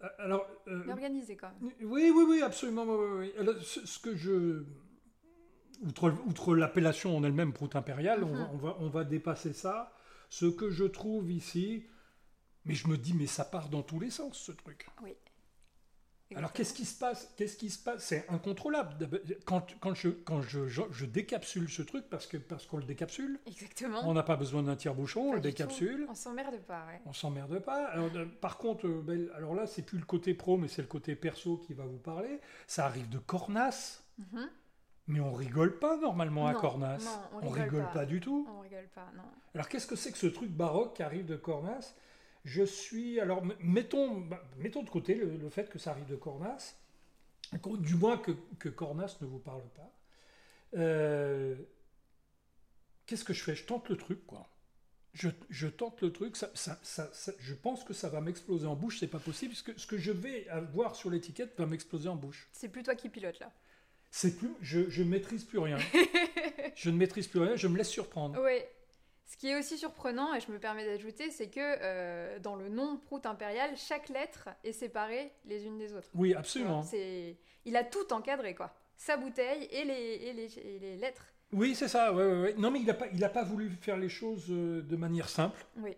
Euh, 0.02 0.08
alors... 0.18 0.46
organisé, 0.88 1.36
quand 1.36 1.48
même. 1.60 1.72
Oui, 1.82 2.12
oui, 2.14 2.24
oui, 2.28 2.42
absolument. 2.42 2.84
Oui, 2.84 3.32
ce, 3.62 3.98
que 3.98 4.14
je... 4.14 4.64
Outre, 5.82 6.14
outre 6.26 6.54
l'appellation 6.54 7.16
en 7.16 7.24
elle-même, 7.24 7.52
prout 7.52 7.74
impérial, 7.76 8.22
on, 8.22 8.28
mhm. 8.28 8.48
on, 8.52 8.56
va, 8.56 8.76
on 8.78 8.88
va 8.88 9.04
dépasser 9.04 9.52
ça. 9.52 9.92
Ce 10.30 10.46
que 10.46 10.70
je 10.70 10.84
trouve 10.84 11.30
ici, 11.30 11.84
mais 12.66 12.74
je 12.74 12.88
me 12.88 12.98
dis, 12.98 13.14
mais 13.14 13.26
ça 13.26 13.44
part 13.44 13.68
dans 13.68 13.82
tous 13.82 14.00
les 14.00 14.10
sens, 14.10 14.36
ce 14.38 14.52
truc. 14.52 14.86
Oui. 15.02 15.14
Alors 16.34 16.52
qu'est-ce 16.52 16.74
qui 16.74 16.84
se 16.84 16.98
passe? 16.98 17.32
Qu'est-ce 17.36 17.56
qui 17.56 17.70
se 17.70 17.78
passe? 17.78 18.04
C'est 18.04 18.28
incontrôlable. 18.28 19.08
Quand, 19.44 19.64
quand, 19.78 19.94
je, 19.94 20.08
quand 20.08 20.42
je, 20.42 20.66
je, 20.66 21.04
décapsule 21.04 21.68
ce 21.70 21.82
truc 21.82 22.06
parce 22.10 22.26
que 22.26 22.36
parce 22.36 22.66
qu'on 22.66 22.78
le 22.78 22.84
décapsule. 22.84 23.38
Exactement. 23.46 24.00
On 24.04 24.12
n'a 24.12 24.24
pas 24.24 24.34
besoin 24.34 24.64
d'un 24.64 24.74
tire-bouchon, 24.74 25.30
on 25.30 25.32
le 25.34 25.40
décapsule. 25.40 26.06
On 26.10 26.14
s'emmerde 26.14 26.58
pas. 26.62 26.84
Ouais. 26.86 27.00
On 27.06 27.12
s'emmerde 27.12 27.60
pas. 27.60 27.86
Alors, 27.86 28.10
par 28.40 28.58
contre, 28.58 28.88
euh, 28.88 29.02
ben, 29.06 29.30
alors 29.36 29.54
là, 29.54 29.68
c'est 29.68 29.82
plus 29.82 29.98
le 29.98 30.04
côté 30.04 30.34
pro, 30.34 30.56
mais 30.56 30.66
c'est 30.66 30.82
le 30.82 30.88
côté 30.88 31.14
perso 31.14 31.58
qui 31.58 31.74
va 31.74 31.84
vous 31.84 31.98
parler. 31.98 32.40
Ça 32.66 32.86
arrive 32.86 33.08
de 33.08 33.18
Cornas. 33.18 34.02
Mhm. 34.18 34.50
Mais 35.08 35.20
on 35.20 35.32
rigole 35.32 35.78
pas 35.78 35.96
normalement 35.96 36.48
à 36.48 36.54
Cornas. 36.54 36.98
Non, 36.98 37.38
on, 37.40 37.46
on 37.46 37.50
rigole, 37.50 37.86
pas. 37.94 38.04
du 38.04 38.18
tout. 38.18 38.48
On 38.52 38.60
rigole 38.60 38.88
pas, 38.92 39.08
non. 39.16 39.22
Alors 39.54 39.68
qu'est-ce 39.68 39.86
que 39.86 39.94
c'est 39.94 40.10
que 40.10 40.18
ce 40.18 40.26
truc 40.26 40.50
baroque 40.50 40.96
qui 40.96 41.04
arrive 41.04 41.26
de 41.26 41.36
Cornas 41.36 41.94
je 42.46 42.62
suis. 42.62 43.20
Alors, 43.20 43.44
mettons, 43.60 44.20
bah, 44.20 44.42
mettons 44.56 44.82
de 44.82 44.88
côté 44.88 45.14
le, 45.16 45.50
fait 45.50 45.68
que 45.68 45.78
ça 45.78 45.90
arrive 45.90 46.06
de 46.06 46.16
Cornas, 46.16 46.76
du 47.80 47.96
moins 47.96 48.16
que, 48.16 48.68
Cornas 48.68 49.18
ne 49.20 49.26
vous 49.26 49.40
parle 49.40 49.68
pas. 49.74 49.92
Euh, 50.76 51.56
qu'est-ce 53.04 53.24
que 53.24 53.34
je 53.34 53.42
fais? 53.42 53.54
Je 53.54 53.64
tente 53.64 53.88
le 53.88 53.96
truc, 53.96 54.24
quoi. 54.26 54.48
Je, 55.12 55.66
tente 55.66 56.02
le 56.02 56.12
truc, 56.12 56.36
ça, 56.36 56.50
je 57.38 57.54
pense 57.54 57.84
que 57.84 57.94
ça 57.94 58.10
va 58.10 58.20
m'exploser 58.20 58.66
en 58.66 58.76
bouche, 58.76 58.98
c'est 59.00 59.06
pas 59.06 59.18
possible, 59.18 59.54
que 59.64 59.78
ce 59.78 59.86
que 59.86 59.96
je 59.96 60.12
vais 60.12 60.46
voir 60.74 60.94
sur 60.94 61.08
l'étiquette 61.08 61.58
va 61.58 61.64
m'exploser 61.64 62.10
en 62.10 62.16
bouche. 62.16 62.48
C'est 62.52 62.68
plus 62.68 62.82
toi 62.82 62.94
qui 62.94 63.08
pilote 63.08 63.38
là. 63.40 63.50
C'est 64.10 64.36
plus, 64.36 64.50
je, 64.60 64.90
je 64.90 65.02
maîtrise 65.02 65.44
plus 65.44 65.58
rien. 65.58 65.78
je 66.74 66.90
ne 66.90 66.98
maîtrise 66.98 67.28
plus 67.28 67.40
rien, 67.40 67.56
je 67.56 67.66
me 67.66 67.78
laisse 67.78 67.88
surprendre. 67.88 68.38
Oui, 68.42 68.60
ce 69.26 69.36
qui 69.36 69.48
est 69.48 69.58
aussi 69.58 69.76
surprenant, 69.76 70.34
et 70.34 70.40
je 70.40 70.50
me 70.52 70.58
permets 70.58 70.86
d'ajouter, 70.86 71.30
c'est 71.30 71.48
que 71.48 71.60
euh, 71.60 72.38
dans 72.38 72.54
le 72.54 72.68
nom 72.68 72.96
Prout 72.96 73.26
impérial, 73.26 73.76
chaque 73.76 74.08
lettre 74.08 74.48
est 74.62 74.72
séparée 74.72 75.32
les 75.44 75.66
unes 75.66 75.78
des 75.78 75.94
autres. 75.94 76.08
Oui, 76.14 76.32
absolument. 76.32 76.82
C'est... 76.82 77.36
Il 77.64 77.76
a 77.76 77.82
tout 77.82 78.12
encadré, 78.12 78.54
quoi. 78.54 78.72
Sa 78.96 79.16
bouteille 79.16 79.64
et 79.64 79.84
les, 79.84 79.94
et 79.94 80.32
les, 80.32 80.78
les 80.78 80.96
lettres. 80.96 81.26
Oui, 81.52 81.74
c'est 81.74 81.88
ça. 81.88 82.12
Ouais, 82.12 82.24
ouais, 82.24 82.40
ouais. 82.40 82.54
Non, 82.56 82.70
mais 82.70 82.78
il 82.78 82.86
n'a 82.86 82.94
pas, 82.94 83.08
il 83.12 83.20
pas 83.20 83.42
voulu 83.42 83.70
faire 83.80 83.96
les 83.96 84.08
choses 84.08 84.46
euh, 84.50 84.80
de 84.82 84.96
manière 84.96 85.28
simple. 85.28 85.66
Oui. 85.76 85.96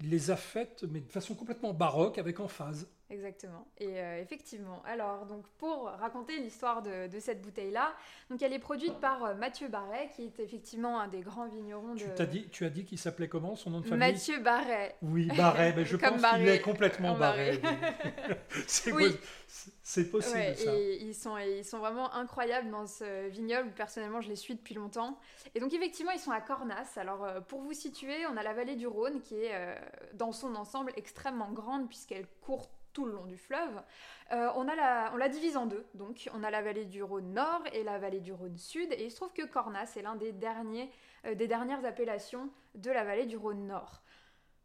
Il 0.00 0.08
les 0.08 0.30
a 0.30 0.36
faites, 0.36 0.84
mais 0.84 1.00
de 1.00 1.12
façon 1.12 1.34
complètement 1.34 1.74
baroque, 1.74 2.18
avec 2.18 2.40
emphase. 2.40 2.88
Exactement. 3.12 3.66
Et 3.78 4.00
euh, 4.00 4.22
effectivement, 4.22 4.82
alors 4.86 5.26
donc 5.26 5.44
pour 5.58 5.84
raconter 6.00 6.38
l'histoire 6.38 6.80
de, 6.80 7.08
cette 7.20 7.42
bouteille-là, 7.42 7.92
donc 8.30 8.40
elle 8.40 8.54
est 8.54 8.58
produite 8.58 8.98
par 9.00 9.22
euh, 9.22 9.34
Mathieu 9.34 9.68
Barret, 9.68 10.08
qui 10.16 10.24
est 10.24 10.40
effectivement 10.40 10.98
un 10.98 11.08
des 11.08 11.20
grands 11.20 11.46
vignerons 11.46 11.94
tu 11.94 12.06
de. 12.06 12.22
As 12.22 12.24
dit, 12.24 12.48
tu 12.48 12.64
as 12.64 12.70
dit 12.70 12.86
qu'il 12.86 12.98
s'appelait 12.98 13.28
comment 13.28 13.54
son 13.54 13.68
nom 13.68 13.80
de 13.80 13.86
famille? 13.86 14.12
Mathieu 14.12 14.40
Barret. 14.40 14.96
Oui, 15.02 15.26
Barret. 15.36 15.74
Mais 15.76 15.84
je 15.84 15.96
pense 15.98 16.22
qu'il 16.22 16.48
est 16.48 16.62
complètement 16.62 17.14
barré. 17.14 17.60
c'est 18.66 20.10
possible. 20.10 20.54
ça. 20.56 20.74
Et 20.74 21.02
ils 21.02 21.14
sont, 21.14 21.36
ils 21.36 21.66
sont 21.66 21.78
vraiment 21.78 22.14
incroyables 22.14 22.70
dans 22.70 22.86
ce 22.86 23.28
vignoble. 23.28 23.72
Personnellement, 23.72 24.22
je 24.22 24.30
les 24.30 24.36
suis 24.36 24.54
depuis 24.54 24.74
longtemps. 24.74 25.18
Et 25.54 25.60
donc 25.60 25.74
effectivement, 25.74 26.12
ils 26.12 26.20
sont 26.20 26.30
à 26.30 26.40
Cornas. 26.40 26.94
Alors 26.96 27.24
euh, 27.24 27.40
pour 27.42 27.60
vous 27.60 27.74
situer, 27.74 28.26
on 28.26 28.38
a 28.38 28.42
la 28.42 28.54
vallée 28.54 28.76
du 28.76 28.86
Rhône 28.86 29.20
qui 29.20 29.34
est 29.34 29.52
dans 30.14 30.32
son 30.32 30.54
ensemble 30.54 30.92
extrêmement 30.96 31.52
grande 31.52 31.88
puisqu'elle 31.88 32.26
court 32.40 32.70
tout 32.92 33.04
le 33.04 33.12
long 33.12 33.26
du 33.26 33.36
fleuve. 33.36 33.82
Euh, 34.32 34.48
on, 34.56 34.68
a 34.68 34.74
la, 34.74 35.10
on 35.12 35.16
la 35.16 35.28
divise 35.28 35.56
en 35.56 35.66
deux, 35.66 35.84
donc 35.94 36.28
on 36.34 36.42
a 36.42 36.50
la 36.50 36.62
vallée 36.62 36.84
du 36.84 37.02
Rhône 37.02 37.32
Nord 37.32 37.62
et 37.72 37.82
la 37.82 37.98
vallée 37.98 38.20
du 38.20 38.32
Rhône 38.32 38.56
Sud, 38.56 38.92
et 38.92 39.04
il 39.04 39.10
se 39.10 39.16
trouve 39.16 39.32
que 39.32 39.46
Cornas 39.46 39.92
est 39.96 40.02
l'un 40.02 40.16
des, 40.16 40.32
derniers, 40.32 40.90
euh, 41.26 41.34
des 41.34 41.48
dernières 41.48 41.84
appellations 41.84 42.50
de 42.74 42.90
la 42.90 43.04
vallée 43.04 43.26
du 43.26 43.36
Rhône 43.36 43.66
Nord. 43.66 44.02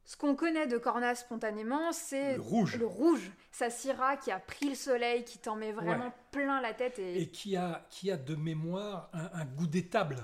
Ce 0.06 0.16
qu'on 0.16 0.36
connaît 0.36 0.68
de 0.68 0.78
Cornas 0.78 1.16
spontanément, 1.16 1.92
c'est 1.92 2.36
le 2.36 2.42
rouge. 2.42 2.78
Le 2.78 2.86
rouge, 2.86 3.30
sa 3.52 3.70
syrah 3.70 4.16
qui 4.16 4.32
a 4.32 4.40
pris 4.40 4.70
le 4.70 4.76
soleil, 4.76 5.26
qui 5.26 5.38
t'en 5.38 5.58
met 5.58 5.74
vraiment 5.74 6.14
plein 6.32 6.62
la 6.62 6.74
tête. 6.74 6.98
Et, 6.98 7.28
qui, 7.28 7.58
a, 7.58 7.86
qui 7.90 8.10
a 8.10 8.16
de 8.16 8.36
mémoire 8.36 9.10
un, 9.12 9.44
goût 9.44 9.68
d'étable. 9.68 10.24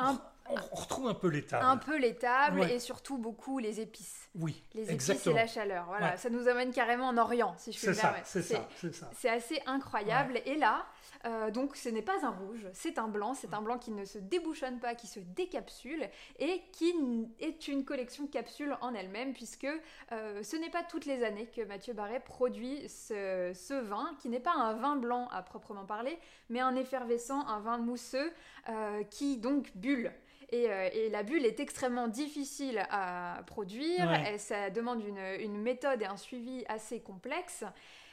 Un, 0.00 0.20
on, 0.50 0.74
retrouve 0.74 1.08
un 1.08 1.14
peu 1.14 1.28
l'étable. 1.28 1.64
Un 1.64 1.76
peu 1.76 1.98
l'étable 1.98 2.64
et 2.64 2.78
surtout 2.78 3.18
beaucoup 3.18 3.58
les 3.58 3.80
épices. 3.80 4.28
Oui, 4.34 4.62
Les 4.74 4.92
épices 4.92 5.26
et 5.26 5.32
la 5.32 5.46
chaleur. 5.46 5.86
Voilà, 5.86 6.16
ça 6.16 6.30
nous 6.30 6.48
amène 6.48 6.72
carrément 6.72 7.08
en 7.08 7.18
Orient, 7.18 7.54
si 7.58 7.72
je 7.72 7.78
puis 7.78 7.88
me 7.88 7.94
permettre. 7.94 8.26
C'est 8.26 8.42
ça, 8.42 8.68
c'est 8.76 8.94
ça. 8.94 9.10
C'est 9.16 9.28
assez 9.28 9.60
incroyable. 9.66 10.40
Et 10.46 10.56
là, 10.56 10.86
euh, 11.26 11.50
donc 11.50 11.76
ce 11.76 11.88
n'est 11.88 12.02
pas 12.02 12.24
un 12.24 12.30
rouge, 12.30 12.66
c'est 12.72 12.98
un 12.98 13.08
blanc. 13.08 13.34
C'est 13.34 13.52
un 13.54 13.62
blanc 13.62 13.78
qui 13.78 13.90
ne 13.90 14.04
se 14.04 14.18
débouchonne 14.18 14.78
pas, 14.78 14.94
qui 14.94 15.06
se 15.06 15.20
décapsule 15.20 16.08
et 16.38 16.62
qui 16.72 16.94
est 17.40 17.68
une 17.68 17.84
collection 17.84 18.24
de 18.24 18.30
capsules 18.30 18.76
en 18.80 18.94
elle-même, 18.94 19.32
puisque 19.32 19.66
euh, 20.12 20.42
ce 20.42 20.56
n'est 20.56 20.70
pas 20.70 20.82
toutes 20.82 21.06
les 21.06 21.22
années 21.24 21.46
que 21.46 21.62
Mathieu 21.62 21.92
Barret 21.92 22.20
produit 22.20 22.88
ce, 22.88 23.80
vin, 23.80 24.16
qui 24.20 24.28
n'est 24.28 24.40
pas 24.40 24.54
un 24.54 24.74
vin 24.74 24.96
blanc 24.96 25.28
à 25.28 25.42
proprement 25.42 25.84
parler, 25.84 26.18
mais 26.48 26.60
un 26.60 26.76
effervescent, 26.76 27.46
un 27.46 27.60
vin 27.60 27.78
mousseux 27.78 28.32
euh, 28.68 29.02
qui 29.04 29.38
donc 29.38 29.70
bulle. 29.74 30.12
Euh, 30.52 30.88
et, 30.92 31.08
la 31.10 31.22
bulle 31.22 31.44
est 31.44 31.60
extrêmement 31.60 32.08
difficile 32.08 32.84
à 32.90 33.42
produire, 33.46 34.12
et 34.26 34.38
ça 34.38 34.70
demande 34.70 35.02
une, 35.04 35.60
méthode 35.60 36.02
et 36.02 36.06
un 36.06 36.16
suivi 36.16 36.64
assez 36.68 37.00
complexe. 37.00 37.64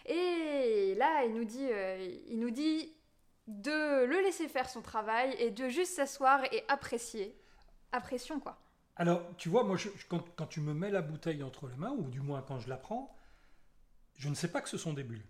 Et 0.06 0.96
là, 0.98 1.26
il 1.26 1.34
nous 1.34 1.46
dit, 1.46 1.68
euh, 1.70 2.18
il 2.28 2.40
nous 2.40 2.52
dit 2.52 2.94
de 3.48 4.06
le 4.06 4.22
laisser 4.22 4.48
faire 4.48 4.70
son 4.70 4.82
travail 4.82 5.36
et 5.40 5.52
de 5.52 5.70
juste 5.70 5.94
s'asseoir 5.94 6.44
et 6.54 6.64
apprécier. 6.68 7.36
Apprécions, 7.92 8.40
quoi. 8.40 8.60
Alors, 8.96 9.22
tu 9.38 9.50
vois, 9.50 9.64
moi, 9.64 9.78
quand, 10.10 10.48
tu 10.48 10.60
me 10.60 10.74
mets 10.74 10.90
la 10.90 11.02
bouteille 11.02 11.44
entre 11.44 11.68
les 11.68 11.76
mains, 11.76 11.92
ou 11.92 12.10
du 12.10 12.20
moins 12.20 12.42
quand 12.42 12.60
je 12.60 12.70
la 12.70 12.78
prends, 12.78 13.16
je 14.18 14.30
ne 14.30 14.36
sais 14.36 14.52
pas 14.52 14.62
que 14.62 14.70
ce 14.70 14.78
sont 14.78 14.94
des 14.94 15.04
bulles. 15.04 15.26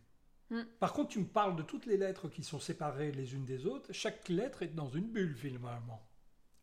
Hmm. 0.49 0.63
Par 0.79 0.93
contre, 0.93 1.09
tu 1.09 1.19
me 1.19 1.25
parles 1.25 1.55
de 1.57 1.63
toutes 1.63 1.85
les 1.85 1.97
lettres 1.97 2.29
qui 2.29 2.43
sont 2.43 2.59
séparées 2.59 3.11
les 3.11 3.35
unes 3.35 3.45
des 3.45 3.65
autres. 3.65 3.91
Chaque 3.91 4.29
lettre 4.29 4.63
est 4.63 4.73
dans 4.73 4.89
une 4.89 5.11
bulle, 5.11 5.35
finalement. 5.35 6.06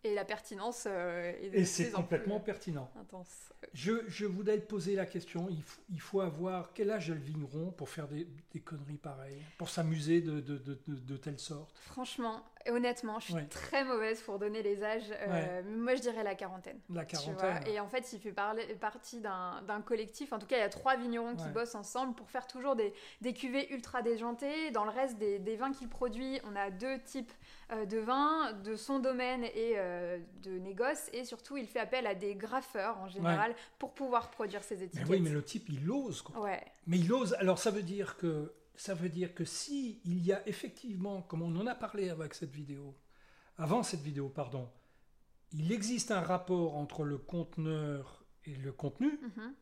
Et 0.04 0.14
la 0.14 0.26
pertinence 0.26 0.86
euh, 0.86 1.32
est 1.40 1.50
Et 1.54 1.64
c'est 1.64 1.90
complètement 1.90 2.38
pertinent. 2.38 2.90
Intense. 3.00 3.52
Je, 3.72 3.92
je, 4.06 4.26
voudrais 4.26 4.58
te 4.60 4.66
poser 4.66 4.94
la 4.94 5.06
question, 5.06 5.48
il, 5.48 5.62
il, 5.90 6.00
faut 6.00 6.20
avoir 6.20 6.74
quel 6.74 6.90
âge 6.90 7.08
le 7.08 7.16
vigneron 7.16 7.70
pour 7.70 7.88
faire 7.88 8.06
des, 8.06 8.28
des 8.52 8.60
conneries 8.60 8.98
pareilles, 8.98 9.40
pour 9.56 9.70
s'amuser 9.70 10.20
de, 10.20 10.40
de, 10.40 10.58
de, 10.58 10.78
de, 10.86 11.16
telle 11.16 11.38
sorte? 11.38 11.74
Franchement, 11.78 12.44
honnêtement, 12.70 13.20
je 13.20 13.32
suis 13.32 13.48
très 13.48 13.84
mauvaise 13.84 14.20
pour 14.22 14.38
donner 14.38 14.62
les 14.62 14.82
âges. 14.82 15.12
Euh, 15.12 15.62
moi, 15.64 15.94
je 15.94 16.00
dirais 16.00 16.22
la 16.22 16.34
quarantaine. 16.34 16.78
La 16.90 17.04
quarantaine. 17.04 17.60
Et 17.66 17.80
en 17.80 17.88
fait, 17.88 18.12
il 18.12 18.20
fait 18.20 18.32
partie 18.32 19.20
d'un 19.20 19.82
collectif. 19.84 20.32
En 20.32 20.38
tout 20.38 20.46
cas, 20.46 20.56
il 20.56 20.60
y 20.60 20.62
a 20.62 20.68
trois 20.68 20.96
vignerons 20.96 21.36
qui 21.36 21.48
bossent 21.48 21.74
ensemble 21.74 22.14
pour 22.14 22.30
faire 22.30 22.46
toujours 22.46 22.76
des, 22.76 22.92
des 23.20 23.32
cuvées 23.32 23.72
ultra 23.72 24.02
déjantées. 24.02 24.70
Dans 24.70 24.84
le 24.84 24.90
reste 24.90 25.18
des, 25.18 25.38
des 25.38 25.56
vins 25.56 25.72
qu'il 25.72 25.88
produit, 25.88 26.40
on 26.44 26.56
a 26.56 26.70
deux 26.70 27.00
types 27.02 27.32
euh, 27.72 27.86
de 27.86 27.98
vins, 27.98 28.52
de 28.64 28.76
son 28.76 28.98
domaine 28.98 29.44
et 29.44 29.76
de 30.42 30.58
négoce. 30.58 31.08
Et 31.12 31.24
surtout, 31.24 31.56
il 31.56 31.66
fait 31.66 31.80
appel 31.80 32.06
à 32.06 32.14
des 32.14 32.34
graffeurs 32.34 32.98
en 32.98 33.08
général 33.08 33.54
pour 33.78 33.92
pouvoir 33.92 34.30
produire 34.30 34.62
ces 34.62 34.82
étiquettes. 34.82 35.08
oui, 35.08 35.20
mais 35.20 35.30
le 35.30 35.42
type, 35.42 35.68
il 35.68 35.90
ose. 35.90 36.22
Quoi. 36.22 36.40
Ouais. 36.42 36.62
Mais 36.86 36.98
il 36.98 37.12
ose. 37.12 37.34
Alors, 37.34 37.58
ça 37.58 37.70
veut 37.70 37.82
dire 37.82 38.16
que 38.16 38.52
ça 38.76 38.94
veut 38.94 39.08
dire 39.08 39.34
que 39.34 39.44
si 39.44 40.00
il 40.04 40.24
y 40.24 40.32
a 40.32 40.46
effectivement, 40.48 41.22
comme 41.22 41.42
on 41.42 41.56
en 41.56 41.66
a 41.66 41.74
parlé 41.74 42.10
avec 42.10 42.34
cette 42.34 42.52
vidéo, 42.52 42.94
avant 43.56 43.82
cette 43.82 44.00
vidéo, 44.00 44.28
pardon, 44.28 44.68
il 45.52 45.70
existe 45.72 46.10
un 46.10 46.20
rapport 46.20 46.76
entre 46.76 47.04
le 47.04 47.18
conteneur 47.18 48.24
et 48.44 48.54
le 48.54 48.72
contenu. 48.72 49.18
Mhm. 49.22 49.54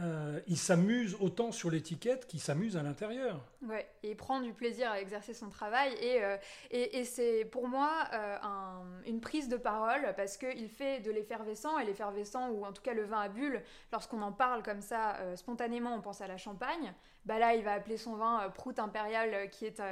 Euh, 0.00 0.40
il 0.46 0.56
s'amuse 0.56 1.16
autant 1.18 1.50
sur 1.50 1.70
l'étiquette 1.70 2.26
qu'il 2.28 2.38
s'amuse 2.38 2.76
à 2.76 2.82
l'intérieur. 2.84 3.44
Ouais, 3.62 3.88
et 4.04 4.10
il 4.10 4.16
prend 4.16 4.40
du 4.40 4.52
plaisir 4.52 4.92
à 4.92 5.00
exercer 5.00 5.34
son 5.34 5.48
travail. 5.48 5.92
Et, 6.00 6.22
euh, 6.22 6.36
et, 6.70 7.04
c'est 7.04 7.44
pour 7.46 7.66
moi 7.66 8.04
euh, 8.12 9.00
une 9.06 9.20
prise 9.20 9.48
de 9.48 9.56
parole 9.56 10.14
parce 10.16 10.36
qu'il 10.36 10.68
fait 10.68 11.00
de 11.00 11.10
l'effervescent, 11.10 11.78
et 11.80 11.84
l'effervescent, 11.84 12.50
ou 12.50 12.64
en 12.64 12.72
tout 12.72 12.82
cas 12.82 12.94
le 12.94 13.04
vin 13.04 13.22
à 13.22 13.28
bulle, 13.28 13.60
lorsqu'on 13.90 14.22
en 14.22 14.32
parle 14.32 14.62
comme 14.62 14.82
ça 14.82 15.16
spontanément, 15.34 15.94
on 15.96 16.00
pense 16.00 16.20
à 16.20 16.28
la 16.28 16.36
champagne. 16.36 16.94
Bah 17.28 17.38
là, 17.38 17.54
il 17.54 17.62
va 17.62 17.74
appeler 17.74 17.98
son 17.98 18.16
vin 18.16 18.48
Prout 18.54 18.78
Impérial, 18.78 19.50
qui 19.50 19.66
est 19.66 19.82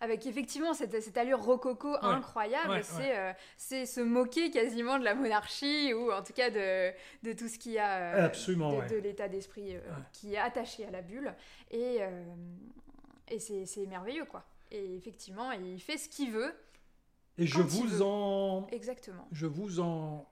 avec 0.00 0.26
effectivement 0.26 0.72
cette, 0.74 1.02
cette 1.02 1.16
allure 1.18 1.42
rococo 1.42 1.96
incroyable. 2.00 2.80
c'est 3.56 3.84
se 3.84 4.00
moquer 4.00 4.50
quasiment 4.50 4.98
de 4.98 5.04
la 5.04 5.14
monarchie, 5.14 5.92
ou 5.92 6.12
en 6.12 6.22
tout 6.22 6.32
cas 6.32 6.50
de, 6.50 6.92
de 7.24 7.32
tout 7.32 7.48
ce 7.48 7.58
qui 7.58 7.78
a 7.78 8.28
de 8.88 8.96
l'état 8.96 9.28
d'esprit 9.28 9.76
euh, 9.76 9.80
qui 10.12 10.34
est 10.34 10.38
attaché 10.38 10.86
à 10.86 10.90
la 10.90 11.02
bulle. 11.02 11.34
Et, 11.70 11.98
euh, 12.00 12.24
et 13.28 13.38
c'est 13.38 13.86
merveilleux, 13.86 14.24
quoi. 14.24 14.44
Et 14.70 14.96
effectivement, 14.96 15.52
il 15.52 15.80
fait 15.80 15.98
ce 15.98 16.08
qu'il 16.08 16.30
veut. 16.30 16.54
Et 17.38 17.46
je 17.46 17.60
vous 17.60 18.02
en. 18.02 18.66
Exactement. 18.68 19.26
Je 19.32 19.46
vous 19.46 19.80
en. 19.80 20.26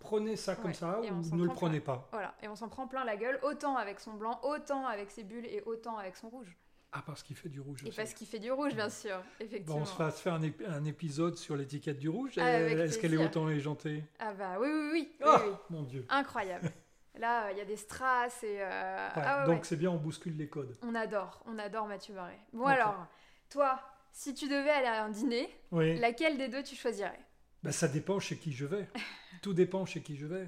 Prenez 0.00 0.36
ça 0.36 0.56
comme 0.56 0.74
ça 0.74 1.00
ou 1.00 1.36
ne 1.36 1.44
le 1.44 1.50
prenez 1.50 1.80
pas. 1.80 2.08
Voilà, 2.12 2.34
et 2.42 2.48
on 2.48 2.56
s'en 2.56 2.68
prend 2.68 2.86
plein 2.86 3.04
la 3.04 3.16
gueule, 3.16 3.38
autant 3.42 3.76
avec 3.76 4.00
son 4.00 4.14
blanc, 4.14 4.40
autant 4.42 4.86
avec 4.86 5.10
ses 5.10 5.24
bulles 5.24 5.46
et 5.46 5.62
autant 5.66 5.98
avec 5.98 6.16
son 6.16 6.28
rouge. 6.28 6.56
Ah, 6.96 7.02
parce 7.04 7.24
qu'il 7.24 7.34
fait 7.34 7.48
du 7.48 7.60
rouge 7.60 7.82
Et 7.84 7.90
parce 7.90 8.14
qu'il 8.14 8.28
fait 8.28 8.38
du 8.38 8.52
rouge, 8.52 8.72
bien 8.74 8.88
sûr, 8.88 9.20
effectivement. 9.40 9.78
Bon, 9.78 9.82
on 9.82 9.84
se 9.84 9.98
va 9.98 10.12
se 10.12 10.22
faire 10.22 10.34
un, 10.34 10.84
épisode 10.84 11.36
sur 11.36 11.56
l'étiquette 11.56 11.98
du 11.98 12.08
rouge. 12.08 12.34
Ah, 12.38 12.60
Est-ce 12.60 13.00
qu'elle 13.00 13.14
est 13.14 13.24
autant 13.24 13.48
éjantée 13.48 14.04
Ah 14.20 14.32
bah 14.32 14.58
oui, 14.60 14.68
oui, 14.68 14.90
oui. 14.92 15.12
oh, 15.26 15.36
oui. 15.44 15.52
mon 15.70 15.82
Dieu. 15.82 16.06
Incroyable. 16.08 16.70
Là, 17.18 17.50
il 17.50 17.58
y 17.58 17.60
a 17.60 17.64
des 17.64 17.76
strass 17.76 18.42
et. 18.44 18.58
Euh, 18.60 19.08
ah 19.14 19.44
donc 19.46 19.64
c'est 19.64 19.76
bien, 19.76 19.90
on 19.90 19.96
bouscule 19.96 20.36
les 20.36 20.48
codes. 20.48 20.76
On 20.82 20.94
adore, 20.94 21.42
on 21.46 21.58
adore 21.58 21.86
Mathieu 21.86 22.14
Barré. 22.14 22.38
Bon 22.52 22.66
alors, 22.66 23.06
toi, 23.50 23.80
si 24.12 24.32
tu 24.34 24.48
devais 24.48 24.70
aller 24.70 24.86
à 24.86 25.04
un 25.04 25.10
dîner, 25.10 25.48
laquelle 25.72 26.38
des 26.38 26.48
deux 26.48 26.62
tu 26.62 26.76
choisirais? 26.76 27.18
Bah, 27.64 27.72
Ça 27.72 27.88
dépend 27.88 28.20
chez 28.20 28.36
qui 28.36 28.52
je 28.52 28.66
vais. 28.66 28.88
Tout 29.42 29.54
dépend 29.54 29.84
chez 29.86 30.00
qui 30.00 30.16
je 30.16 30.26
vais. 30.26 30.46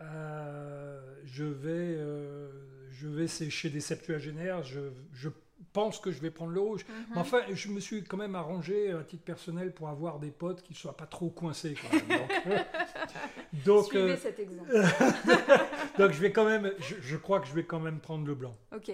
Euh, 0.00 1.00
je 1.24 1.44
vais, 1.44 1.96
euh, 1.96 2.50
je 2.90 3.08
vais 3.08 3.26
chez 3.26 3.70
des 3.70 3.80
septuagénaires. 3.80 4.62
Je, 4.62 4.90
je 5.12 5.28
pense 5.72 5.98
que 5.98 6.10
je 6.10 6.20
vais 6.20 6.30
prendre 6.30 6.52
le 6.52 6.60
rouge. 6.60 6.84
Mhm. 6.88 7.06
Mais 7.10 7.20
enfin, 7.20 7.40
je 7.52 7.68
me 7.68 7.80
suis 7.80 8.04
quand 8.04 8.16
même 8.16 8.34
arrangé 8.34 8.92
à 8.92 9.02
titre 9.02 9.24
personnel 9.24 9.72
pour 9.72 9.88
avoir 9.88 10.18
des 10.18 10.30
potes 10.30 10.62
qui 10.62 10.72
ne 10.72 10.78
soient 10.78 10.96
pas 10.96 11.06
trop 11.06 11.30
coincés. 11.30 11.74
Donc, 13.64 13.86
Suivez 13.86 14.12
euh, 14.12 14.16
cet 14.16 14.38
exemple. 14.38 14.70
donc 15.98 16.12
je 16.12 16.20
vais 16.20 16.32
quand 16.32 16.44
même, 16.44 16.70
je, 16.80 17.16
crois 17.16 17.40
que 17.40 17.46
je 17.46 17.54
vais 17.54 17.64
quand 17.64 17.80
même 17.80 17.98
prendre 17.98 18.26
le 18.26 18.34
blanc. 18.34 18.54
Ok. 18.74 18.92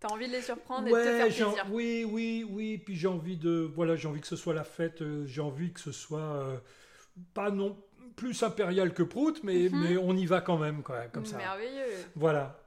T'as 0.00 0.08
envie 0.08 0.28
de 0.28 0.32
les 0.32 0.42
surprendre 0.42 0.86
et 0.86 0.90
de 0.90 0.96
te 0.96 1.02
faire 1.02 1.26
plaisir. 1.26 1.66
Oui, 1.70 2.04
oui, 2.08 2.46
oui. 2.48 2.78
Puis 2.78 2.94
j'ai 2.94 3.08
envie 3.08 3.36
de, 3.36 3.70
voilà, 3.74 3.96
j'ai 3.96 4.06
envie 4.06 4.20
que 4.20 4.28
ce 4.28 4.36
soit 4.36 4.54
la 4.54 4.64
fête. 4.64 5.02
Euh, 5.02 5.26
j'ai 5.26 5.40
envie 5.40 5.72
que 5.72 5.80
ce 5.80 5.90
soit 5.90 6.20
euh, 6.20 6.56
pas 7.34 7.50
non 7.50 7.76
plus 8.14 8.42
impérial 8.42 8.94
que 8.94 9.02
Prout, 9.02 9.42
mais, 9.42 9.68
mhm. 9.68 9.82
mais 9.82 9.96
on 9.96 10.16
y 10.16 10.26
va 10.26 10.40
quand 10.40 10.58
même, 10.58 10.82
quoi, 10.82 11.06
comme 11.06 11.26
ça. 11.26 11.36
Merveilleux. 11.36 11.94
Voilà. 12.14 12.60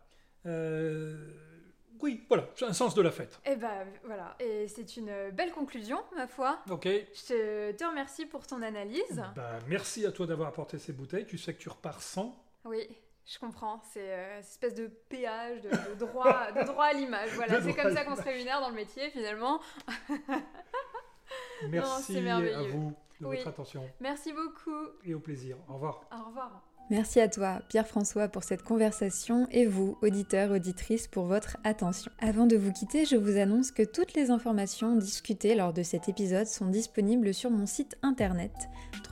Euh, 0.46 1.16
oui, 2.02 2.26
voilà, 2.28 2.50
c'est 2.56 2.66
un 2.66 2.74
sens 2.74 2.96
de 2.96 3.02
la 3.02 3.12
fête. 3.12 3.40
Et 3.46 3.52
eh 3.52 3.56
ben 3.56 3.86
voilà, 4.04 4.36
et 4.40 4.68
c'est 4.68 4.98
une 4.98 5.30
belle 5.32 5.52
conclusion, 5.52 6.00
ma 6.16 6.28
foi. 6.28 6.60
Ok. 6.70 6.86
Je 6.86 7.72
te 7.72 7.84
remercie 7.86 8.26
pour 8.26 8.46
ton 8.48 8.62
analyse. 8.62 9.24
Bah, 9.36 9.60
merci 9.68 10.06
à 10.06 10.12
toi 10.12 10.26
d'avoir 10.26 10.50
apporté 10.50 10.80
ces 10.80 10.94
bouteilles. 10.94 11.28
Tu 11.28 11.38
sais 11.38 11.54
que 11.54 11.60
tu 11.60 11.70
repars 11.70 12.02
sans. 12.02 12.44
Oui. 12.66 12.88
Je 13.32 13.40
comprends, 13.40 13.80
c'est 13.94 14.12
euh, 14.12 14.34
une 14.34 14.40
espèce 14.40 14.76
de 14.76 14.88
péage, 14.88 15.62
de, 15.62 15.96
droit, 15.96 16.52
de 16.52 16.64
droit 16.68 16.86
à 16.86 16.94
l'image. 16.94 17.30
Voilà, 17.36 17.62
c'est 17.62 17.74
comme 17.74 17.96
ça 17.96 18.04
qu'on 18.04 18.18
se 18.18 18.24
rémunère 18.24 18.60
dans 18.60 18.70
le 18.70 18.76
métier 18.76 19.10
finalement. 19.10 19.62
Merci 21.70 22.18
à 22.28 22.42
vous 22.64 22.94
de 23.22 23.26
votre 23.26 23.48
attention. 23.48 23.90
Merci 24.02 24.34
beaucoup. 24.34 24.88
Et 25.06 25.14
au 25.14 25.22
plaisir. 25.22 25.56
Au 25.70 25.76
revoir. 25.76 26.02
Au 26.12 26.28
revoir. 26.28 26.62
Merci 26.92 27.20
à 27.22 27.30
toi, 27.30 27.62
Pierre-François, 27.70 28.28
pour 28.28 28.44
cette 28.44 28.64
conversation 28.64 29.48
et 29.50 29.66
vous, 29.66 29.98
auditeurs, 30.02 30.52
auditrices, 30.52 31.08
pour 31.08 31.24
votre 31.24 31.56
attention. 31.64 32.12
Avant 32.20 32.48
de 32.48 32.58
vous 32.58 32.74
quitter, 32.74 33.06
je 33.06 33.16
vous 33.16 33.38
annonce 33.38 33.72
que 33.72 33.84
toutes 33.84 34.14
les 34.14 34.30
informations 34.30 34.98
discutées 34.98 35.56
lors 35.56 35.72
de 35.72 35.84
cet 35.84 36.10
épisode 36.10 36.48
sont 36.48 36.68
disponibles 36.68 37.34
sur 37.34 37.50
mon 37.50 37.66
site 37.66 37.96
internet 38.02 38.52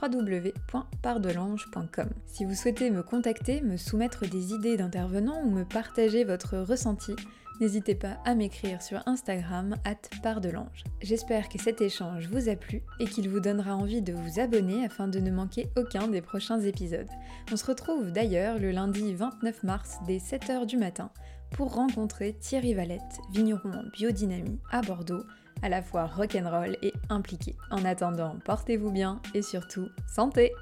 www.pardelange.com. 0.02 2.10
Si 2.26 2.44
vous 2.44 2.54
souhaitez 2.54 2.90
me 2.90 3.02
contacter, 3.02 3.62
me 3.62 3.78
soumettre 3.78 4.28
des 4.28 4.52
idées 4.52 4.76
d'intervenants 4.76 5.40
ou 5.42 5.50
me 5.50 5.64
partager 5.64 6.24
votre 6.24 6.58
ressenti, 6.58 7.16
n'hésitez 7.60 7.94
pas 7.94 8.18
à 8.24 8.34
m'écrire 8.34 8.82
sur 8.82 9.02
Instagram 9.06 9.76
at 9.84 10.08
pardelange. 10.22 10.84
J'espère 11.02 11.48
que 11.48 11.58
cet 11.58 11.80
échange 11.80 12.28
vous 12.28 12.48
a 12.48 12.56
plu 12.56 12.82
et 12.98 13.04
qu'il 13.04 13.28
vous 13.28 13.40
donnera 13.40 13.76
envie 13.76 14.02
de 14.02 14.12
vous 14.12 14.40
abonner 14.40 14.84
afin 14.84 15.08
de 15.08 15.20
ne 15.20 15.30
manquer 15.30 15.68
aucun 15.76 16.08
des 16.08 16.22
prochains 16.22 16.60
épisodes. 16.60 17.08
On 17.52 17.56
se 17.56 17.66
retrouve 17.66 18.10
d'ailleurs 18.10 18.58
le 18.58 18.70
lundi 18.70 19.14
29 19.14 19.62
mars 19.62 19.98
dès 20.06 20.18
7h 20.18 20.66
du 20.66 20.76
matin 20.76 21.10
pour 21.52 21.74
rencontrer 21.74 22.34
Thierry 22.40 22.74
Valette, 22.74 23.20
vigneron 23.32 23.72
en 23.72 23.82
biodynamie 23.92 24.58
à 24.70 24.82
Bordeaux, 24.82 25.24
à 25.62 25.68
la 25.68 25.82
fois 25.82 26.06
rock'n'roll 26.06 26.76
et 26.82 26.92
impliqué. 27.08 27.56
En 27.70 27.84
attendant, 27.84 28.36
portez-vous 28.44 28.90
bien 28.90 29.20
et 29.34 29.42
surtout, 29.42 29.88
santé 30.06 30.52